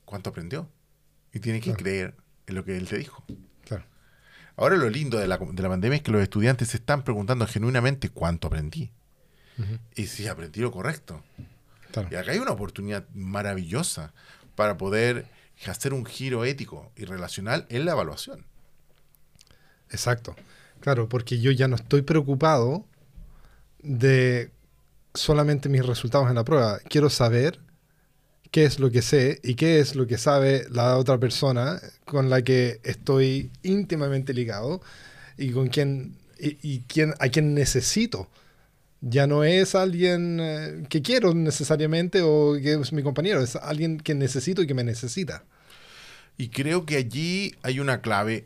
cuánto 0.05 0.29
aprendió. 0.29 0.69
Y 1.33 1.39
tienes 1.39 1.63
que 1.63 1.73
creer 1.73 2.15
en 2.47 2.55
lo 2.55 2.63
que 2.63 2.77
él 2.77 2.87
te 2.87 2.97
dijo. 2.97 3.23
Claro. 3.65 3.85
Ahora 4.55 4.77
lo 4.77 4.89
lindo 4.89 5.19
de 5.19 5.27
la, 5.27 5.37
de 5.37 5.63
la 5.63 5.69
pandemia 5.69 5.97
es 5.97 6.01
que 6.01 6.11
los 6.11 6.21
estudiantes 6.21 6.69
se 6.69 6.77
están 6.77 7.03
preguntando 7.03 7.45
genuinamente 7.45 8.09
cuánto 8.09 8.47
aprendí. 8.47 8.91
Y 9.95 10.05
si 10.05 10.27
aprendí 10.27 10.61
lo 10.61 10.71
correcto. 10.71 11.23
Y 12.11 12.15
acá 12.15 12.31
hay 12.31 12.39
una 12.39 12.51
oportunidad 12.51 13.07
maravillosa 13.13 14.13
para 14.55 14.77
poder 14.77 15.27
hacer 15.65 15.93
un 15.93 16.05
giro 16.05 16.45
ético 16.45 16.91
y 16.95 17.05
relacional 17.05 17.65
en 17.69 17.85
la 17.85 17.93
evaluación. 17.93 18.45
Exacto. 19.91 20.35
Claro, 20.79 21.09
porque 21.09 21.39
yo 21.39 21.51
ya 21.51 21.67
no 21.67 21.75
estoy 21.75 22.01
preocupado 22.01 22.85
de 23.81 24.51
solamente 25.13 25.69
mis 25.69 25.85
resultados 25.85 26.29
en 26.29 26.35
la 26.35 26.43
prueba. 26.43 26.79
Quiero 26.89 27.09
saber 27.09 27.59
qué 28.51 28.65
es 28.65 28.79
lo 28.79 28.91
que 28.91 29.01
sé 29.01 29.39
y 29.43 29.55
qué 29.55 29.79
es 29.79 29.95
lo 29.95 30.07
que 30.07 30.17
sabe 30.17 30.65
la 30.69 30.97
otra 30.97 31.17
persona 31.17 31.81
con 32.05 32.29
la 32.29 32.41
que 32.41 32.79
estoy 32.83 33.51
íntimamente 33.63 34.33
ligado 34.33 34.81
y 35.37 35.51
con 35.51 35.67
quien 35.67 36.15
y, 36.39 36.83
a 37.19 37.29
quien 37.29 37.53
necesito. 37.53 38.29
Ya 39.01 39.27
no 39.27 39.43
es 39.43 39.75
alguien 39.75 40.39
eh, 40.41 40.83
que 40.89 41.01
quiero 41.01 41.33
necesariamente 41.33 42.21
o 42.23 42.55
que 42.61 42.73
es 42.73 42.93
mi 42.93 43.03
compañero, 43.03 43.41
es 43.41 43.55
alguien 43.55 43.99
que 43.99 44.15
necesito 44.15 44.61
y 44.61 44.67
que 44.67 44.73
me 44.73 44.83
necesita. 44.83 45.43
Y 46.37 46.49
creo 46.49 46.85
que 46.85 46.97
allí 46.97 47.55
hay 47.63 47.79
una 47.79 48.01
clave 48.01 48.45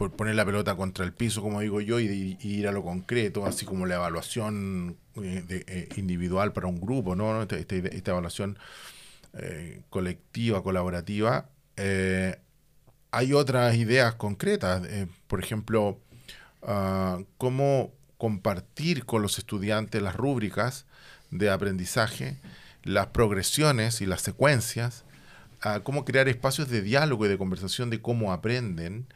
por 0.00 0.12
poner 0.12 0.34
la 0.34 0.46
pelota 0.46 0.76
contra 0.76 1.04
el 1.04 1.12
piso, 1.12 1.42
como 1.42 1.60
digo 1.60 1.82
yo, 1.82 2.00
y, 2.00 2.38
ir 2.40 2.66
a 2.66 2.72
lo 2.72 2.82
concreto, 2.82 3.44
así 3.44 3.66
como 3.66 3.84
la 3.84 3.96
evaluación 3.96 4.96
eh, 5.22 5.44
eh, 5.50 5.88
individual 5.96 6.54
para 6.54 6.68
un 6.68 6.80
grupo, 6.80 7.14
¿no? 7.14 7.42
Esta, 7.42 7.58
este, 7.58 7.94
esta, 7.94 8.12
evaluación 8.12 8.58
eh, 9.34 9.82
colectiva, 9.90 10.62
colaborativa. 10.62 11.50
hay 11.76 13.32
otras 13.34 13.76
ideas 13.76 14.14
concretas, 14.14 14.88
por 15.26 15.38
ejemplo, 15.38 15.98
uh, 16.62 17.22
cómo 17.36 17.92
compartir 18.16 19.04
con 19.04 19.20
los 19.20 19.36
estudiantes 19.36 20.00
las 20.00 20.16
rúbricas 20.16 20.86
de 21.30 21.50
aprendizaje, 21.50 22.38
las 22.84 23.08
progresiones 23.08 24.00
y 24.00 24.06
las 24.06 24.22
secuencias, 24.22 25.04
a 25.60 25.80
cómo 25.80 26.04
crear 26.04 26.28
espacios 26.28 26.68
de 26.68 26.82
diálogo 26.82 27.26
y 27.26 27.28
de 27.28 27.38
conversación 27.38 27.90
de 27.90 28.00
cómo 28.00 28.32
aprenden 28.32 29.06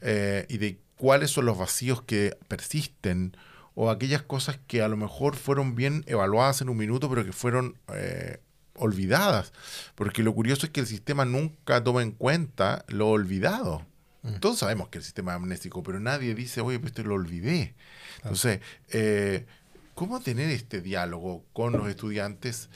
eh, 0.00 0.46
y 0.48 0.58
de 0.58 0.78
cuáles 0.96 1.30
son 1.30 1.46
los 1.46 1.58
vacíos 1.58 2.02
que 2.02 2.36
persisten 2.48 3.36
o 3.74 3.90
aquellas 3.90 4.22
cosas 4.22 4.58
que 4.66 4.82
a 4.82 4.88
lo 4.88 4.96
mejor 4.96 5.36
fueron 5.36 5.74
bien 5.74 6.04
evaluadas 6.06 6.60
en 6.60 6.68
un 6.68 6.76
minuto 6.76 7.08
pero 7.08 7.24
que 7.24 7.32
fueron 7.32 7.78
eh, 7.94 8.38
olvidadas. 8.74 9.52
Porque 9.94 10.22
lo 10.22 10.34
curioso 10.34 10.66
es 10.66 10.72
que 10.72 10.80
el 10.80 10.86
sistema 10.86 11.24
nunca 11.24 11.82
toma 11.82 12.02
en 12.02 12.12
cuenta 12.12 12.84
lo 12.88 13.08
olvidado. 13.08 13.86
Mm. 14.22 14.34
Todos 14.34 14.58
sabemos 14.58 14.88
que 14.88 14.98
el 14.98 15.04
sistema 15.04 15.32
es 15.32 15.36
amnésico, 15.36 15.82
pero 15.82 16.00
nadie 16.00 16.34
dice, 16.34 16.60
oye, 16.60 16.78
pues 16.78 16.92
esto 16.92 17.02
lo 17.04 17.14
olvidé. 17.14 17.74
Entonces, 18.16 18.60
eh, 18.90 19.46
¿cómo 19.94 20.20
tener 20.20 20.50
este 20.50 20.80
diálogo 20.80 21.44
con 21.52 21.72
los 21.72 21.88
estudiantes 21.88 22.68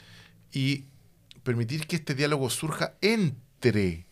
y 0.51 0.85
permitir 1.47 1.87
que 1.87 1.95
este 1.95 2.13
diálogo 2.13 2.49
surja 2.49 2.95
entre 2.99 4.05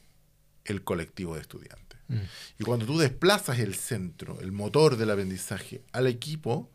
el 0.63 0.85
colectivo 0.85 1.35
de 1.35 1.41
estudiantes? 1.41 1.99
Mm. 2.07 2.19
Y 2.59 2.63
cuando 2.63 2.85
tú 2.85 2.97
desplazas 2.97 3.59
el 3.59 3.75
centro, 3.75 4.39
el 4.39 4.53
motor 4.53 4.95
del 4.95 5.11
aprendizaje 5.11 5.81
al 5.91 6.07
equipo, 6.07 6.71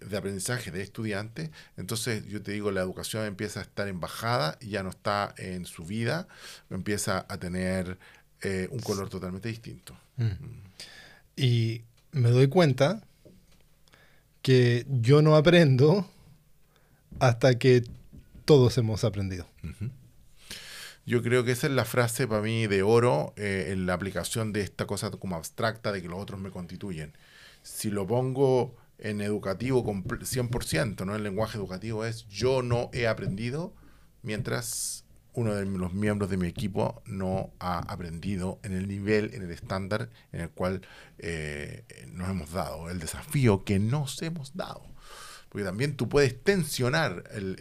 de 0.00 0.16
aprendizaje 0.16 0.72
de 0.72 0.82
estudiantes, 0.82 1.50
entonces 1.76 2.26
yo 2.26 2.42
te 2.42 2.50
digo, 2.50 2.72
la 2.72 2.80
educación 2.80 3.26
empieza 3.26 3.60
a 3.60 3.62
estar 3.62 3.86
en 3.86 4.00
bajada 4.00 4.58
y 4.60 4.70
ya 4.70 4.82
no 4.82 4.90
está 4.90 5.36
en 5.38 5.66
su 5.66 5.84
vida, 5.84 6.26
empieza 6.68 7.24
a 7.28 7.38
tener 7.38 7.96
eh, 8.40 8.66
un 8.72 8.80
color 8.80 9.08
totalmente 9.08 9.48
distinto. 9.50 9.96
Mm. 10.16 10.32
Y 11.36 11.82
me 12.10 12.30
doy 12.30 12.48
cuenta 12.48 13.04
que 14.40 14.84
yo 14.88 15.22
no 15.22 15.36
aprendo 15.36 16.10
hasta 17.20 17.56
que 17.56 17.84
todos 18.44 18.78
hemos 18.78 19.04
aprendido. 19.04 19.46
Yo 21.04 21.22
creo 21.22 21.44
que 21.44 21.52
esa 21.52 21.66
es 21.66 21.72
la 21.72 21.84
frase 21.84 22.28
para 22.28 22.42
mí 22.42 22.66
de 22.66 22.82
oro 22.82 23.34
eh, 23.36 23.68
en 23.70 23.86
la 23.86 23.94
aplicación 23.94 24.52
de 24.52 24.60
esta 24.60 24.86
cosa 24.86 25.10
como 25.10 25.36
abstracta 25.36 25.90
de 25.90 26.00
que 26.00 26.08
los 26.08 26.20
otros 26.20 26.40
me 26.40 26.50
constituyen. 26.50 27.16
Si 27.62 27.90
lo 27.90 28.06
pongo 28.06 28.76
en 28.98 29.20
educativo 29.20 29.84
100%, 29.84 31.04
¿no? 31.04 31.16
El 31.16 31.24
lenguaje 31.24 31.58
educativo 31.58 32.04
es 32.04 32.28
yo 32.28 32.62
no 32.62 32.88
he 32.92 33.08
aprendido 33.08 33.74
mientras 34.22 35.04
uno 35.34 35.54
de 35.54 35.64
los 35.64 35.92
miembros 35.94 36.30
de 36.30 36.36
mi 36.36 36.46
equipo 36.46 37.02
no 37.06 37.52
ha 37.58 37.78
aprendido 37.78 38.60
en 38.62 38.72
el 38.72 38.86
nivel, 38.86 39.34
en 39.34 39.42
el 39.42 39.50
estándar 39.50 40.10
en 40.30 40.42
el 40.42 40.50
cual 40.50 40.82
eh, 41.18 41.84
nos 42.12 42.28
hemos 42.28 42.52
dado, 42.52 42.90
el 42.90 42.98
desafío 42.98 43.64
que 43.64 43.78
nos 43.78 44.20
hemos 44.22 44.54
dado. 44.56 44.82
Porque 45.48 45.64
también 45.64 45.96
tú 45.96 46.08
puedes 46.08 46.42
tensionar 46.42 47.24
el, 47.32 47.56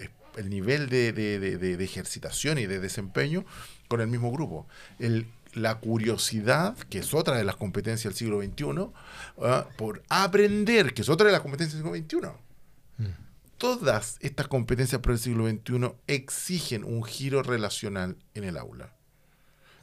nivel 0.49 0.89
de, 0.89 1.11
de, 1.13 1.83
ejercitación 1.83 2.57
y 2.57 2.65
de 2.65 2.79
desempeño 2.79 3.45
con 3.87 4.01
el 4.01 4.07
mismo 4.07 4.31
grupo. 4.31 4.67
El 4.99 5.27
la 5.53 5.79
curiosidad, 5.79 6.77
que 6.89 6.99
es 6.99 7.13
otra 7.13 7.37
de 7.37 7.43
las 7.43 7.55
competencias 7.55 8.13
del 8.13 8.17
siglo 8.17 8.41
XXI, 8.41 8.91
¿ah? 9.43 9.67
por 9.77 10.03
aprender, 10.09 10.93
que 10.93 11.01
es 11.01 11.09
otra 11.09 11.27
de 11.27 11.33
las 11.33 11.41
competencias 11.41 11.81
del 11.83 11.93
siglo 11.93 12.21
XXI. 12.21 13.03
Mm. 13.03 13.11
Todas 13.57 14.17
estas 14.21 14.47
competencias 14.47 15.01
por 15.01 15.11
el 15.11 15.19
siglo 15.19 15.47
XXI 15.49 15.93
exigen 16.07 16.83
un 16.83 17.03
giro 17.03 17.43
relacional 17.43 18.17
en 18.33 18.43
el 18.43 18.57
aula. 18.57 18.93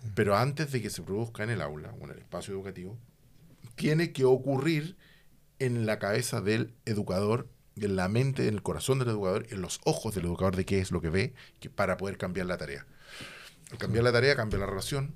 Mm. 0.02 0.08
Pero 0.14 0.36
antes 0.36 0.72
de 0.72 0.82
que 0.82 0.90
se 0.90 1.02
produzca 1.02 1.44
en 1.44 1.50
el 1.50 1.60
aula 1.60 1.94
o 2.00 2.04
en 2.04 2.12
el 2.12 2.18
espacio 2.18 2.54
educativo, 2.54 2.98
tiene 3.74 4.12
que 4.12 4.24
ocurrir 4.24 4.96
en 5.58 5.86
la 5.86 5.98
cabeza 5.98 6.40
del 6.40 6.74
educador, 6.84 7.48
en 7.82 7.96
la 7.96 8.08
mente, 8.08 8.48
en 8.48 8.54
el 8.54 8.62
corazón 8.62 8.98
del 8.98 9.08
educador, 9.08 9.46
en 9.50 9.60
los 9.60 9.80
ojos 9.84 10.14
del 10.14 10.24
educador 10.24 10.56
de 10.56 10.64
qué 10.64 10.80
es 10.80 10.90
lo 10.90 11.00
que 11.00 11.10
ve, 11.10 11.34
que 11.60 11.70
para 11.70 11.96
poder 11.96 12.18
cambiar 12.18 12.46
la 12.46 12.56
tarea. 12.56 12.86
Al 13.70 13.78
cambiar 13.78 14.04
la 14.04 14.12
tarea 14.12 14.36
cambia 14.36 14.58
la 14.58 14.66
relación, 14.66 15.14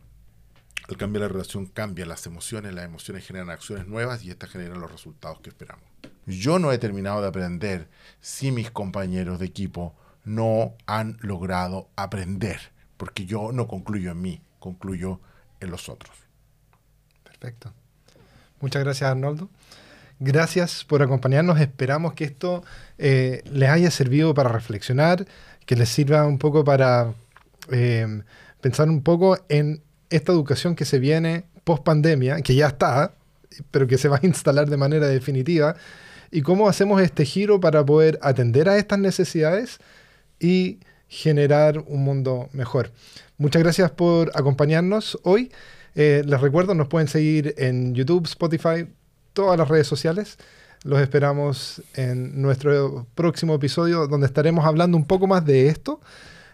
al 0.89 0.97
cambiar 0.97 1.23
la 1.23 1.29
relación 1.29 1.67
cambian 1.67 2.09
las 2.09 2.27
emociones, 2.27 2.75
las 2.75 2.85
emociones 2.85 3.27
generan 3.27 3.51
acciones 3.51 3.87
nuevas 3.87 4.25
y 4.25 4.31
estas 4.31 4.51
generan 4.51 4.81
los 4.81 4.91
resultados 4.91 5.41
que 5.41 5.51
esperamos. 5.51 5.85
Yo 6.27 6.59
no 6.59 6.73
he 6.73 6.79
terminado 6.79 7.21
de 7.21 7.29
aprender 7.29 7.89
si 8.21 8.53
mis 8.53 8.71
compañeros 8.71 9.39
de 9.39 9.47
equipo 9.47 9.95
no 10.25 10.75
han 10.87 11.19
logrado 11.21 11.89
aprender, 11.97 12.73
porque 12.97 13.25
yo 13.25 13.53
no 13.53 13.67
concluyo 13.67 14.11
en 14.13 14.21
mí, 14.21 14.43
concluyo 14.59 15.21
en 15.61 15.71
los 15.71 15.89
otros. 15.89 16.15
Perfecto. 17.25 17.73
Muchas 18.61 18.85
gracias 18.85 19.11
Arnoldo. 19.11 19.51
Gracias 20.25 20.85
por 20.85 21.03
acompañarnos. 21.03 21.59
Esperamos 21.59 22.13
que 22.15 22.23
esto 22.23 22.63
eh, 22.97 23.43
les 23.51 23.69
haya 23.69 23.91
servido 23.91 24.35
para 24.35 24.51
reflexionar, 24.51 25.27
que 25.67 25.75
les 25.75 25.89
sirva 25.89 26.25
un 26.29 26.39
poco 26.39 26.63
para 26.63 27.13
eh, 27.73 28.23
pensar 28.61 28.89
un 28.89 29.03
poco 29.03 29.37
en 29.49 29.83
esta 30.11 30.31
educación 30.31 30.77
que 30.77 30.85
se 30.85 31.01
viene 31.01 31.47
post 31.65 31.83
pandemia, 31.83 32.41
que 32.43 32.55
ya 32.55 32.69
está, 32.69 33.17
pero 33.73 33.89
que 33.89 33.99
se 33.99 34.07
va 34.07 34.21
a 34.23 34.25
instalar 34.27 34.71
de 34.71 34.77
manera 34.77 35.09
definitiva, 35.09 35.75
y 36.31 36.43
cómo 36.43 36.69
hacemos 36.69 37.03
este 37.03 37.25
giro 37.25 37.59
para 37.59 37.85
poder 37.85 38.21
atender 38.23 38.69
a 38.69 38.79
estas 38.79 39.01
necesidades 39.01 39.81
y 40.39 40.79
generar 41.09 41.79
un 41.79 42.05
mundo 42.05 42.49
mejor. 42.53 42.93
Muchas 43.39 43.61
gracias 43.61 43.91
por 43.91 44.31
acompañarnos 44.37 45.19
hoy. 45.25 45.51
Eh, 45.97 46.23
les 46.25 46.41
recuerdo, 46.41 46.77
nos 46.77 46.87
pueden 46.87 47.09
seguir 47.09 47.57
en 47.59 47.93
YouTube, 47.97 48.27
Spotify, 48.27 48.87
todas 49.33 49.59
las 49.59 49.69
redes 49.69 49.87
sociales. 49.87 50.39
Los 50.85 51.01
esperamos 51.01 51.83
en 51.95 52.43
nuestro 52.43 53.07
próximo 53.15 53.55
episodio 53.55 54.09
donde 54.09 54.27
estaremos 54.27 54.65
hablando 54.65 54.97
un 54.97 55.05
poco 55.05 55.27
más 55.27 55.45
de 55.45 55.69
esto. 55.69 56.01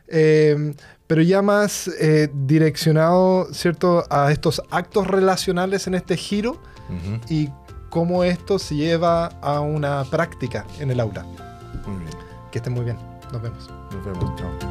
Eh, 0.08 0.74
pero 1.08 1.22
ya 1.22 1.40
más 1.42 1.88
eh, 1.88 2.28
direccionado, 2.32 3.48
¿cierto?, 3.52 4.04
a 4.10 4.30
estos 4.30 4.62
actos 4.70 5.06
relacionales 5.06 5.86
en 5.86 5.94
este 5.94 6.16
giro 6.16 6.60
y 7.28 7.50
cómo 7.90 8.24
esto 8.24 8.58
se 8.58 8.76
lleva 8.76 9.26
a 9.40 9.60
una 9.60 10.04
práctica 10.04 10.66
en 10.78 10.90
el 10.90 11.00
aula. 11.00 11.24
Muy 11.86 11.98
bien. 11.98 12.10
Que 12.52 12.58
estén 12.58 12.74
muy 12.74 12.84
bien. 12.84 12.98
Nos 13.32 13.42
vemos. 13.42 13.70
Nos 13.92 14.04
vemos. 14.04 14.36
Chao. 14.38 14.67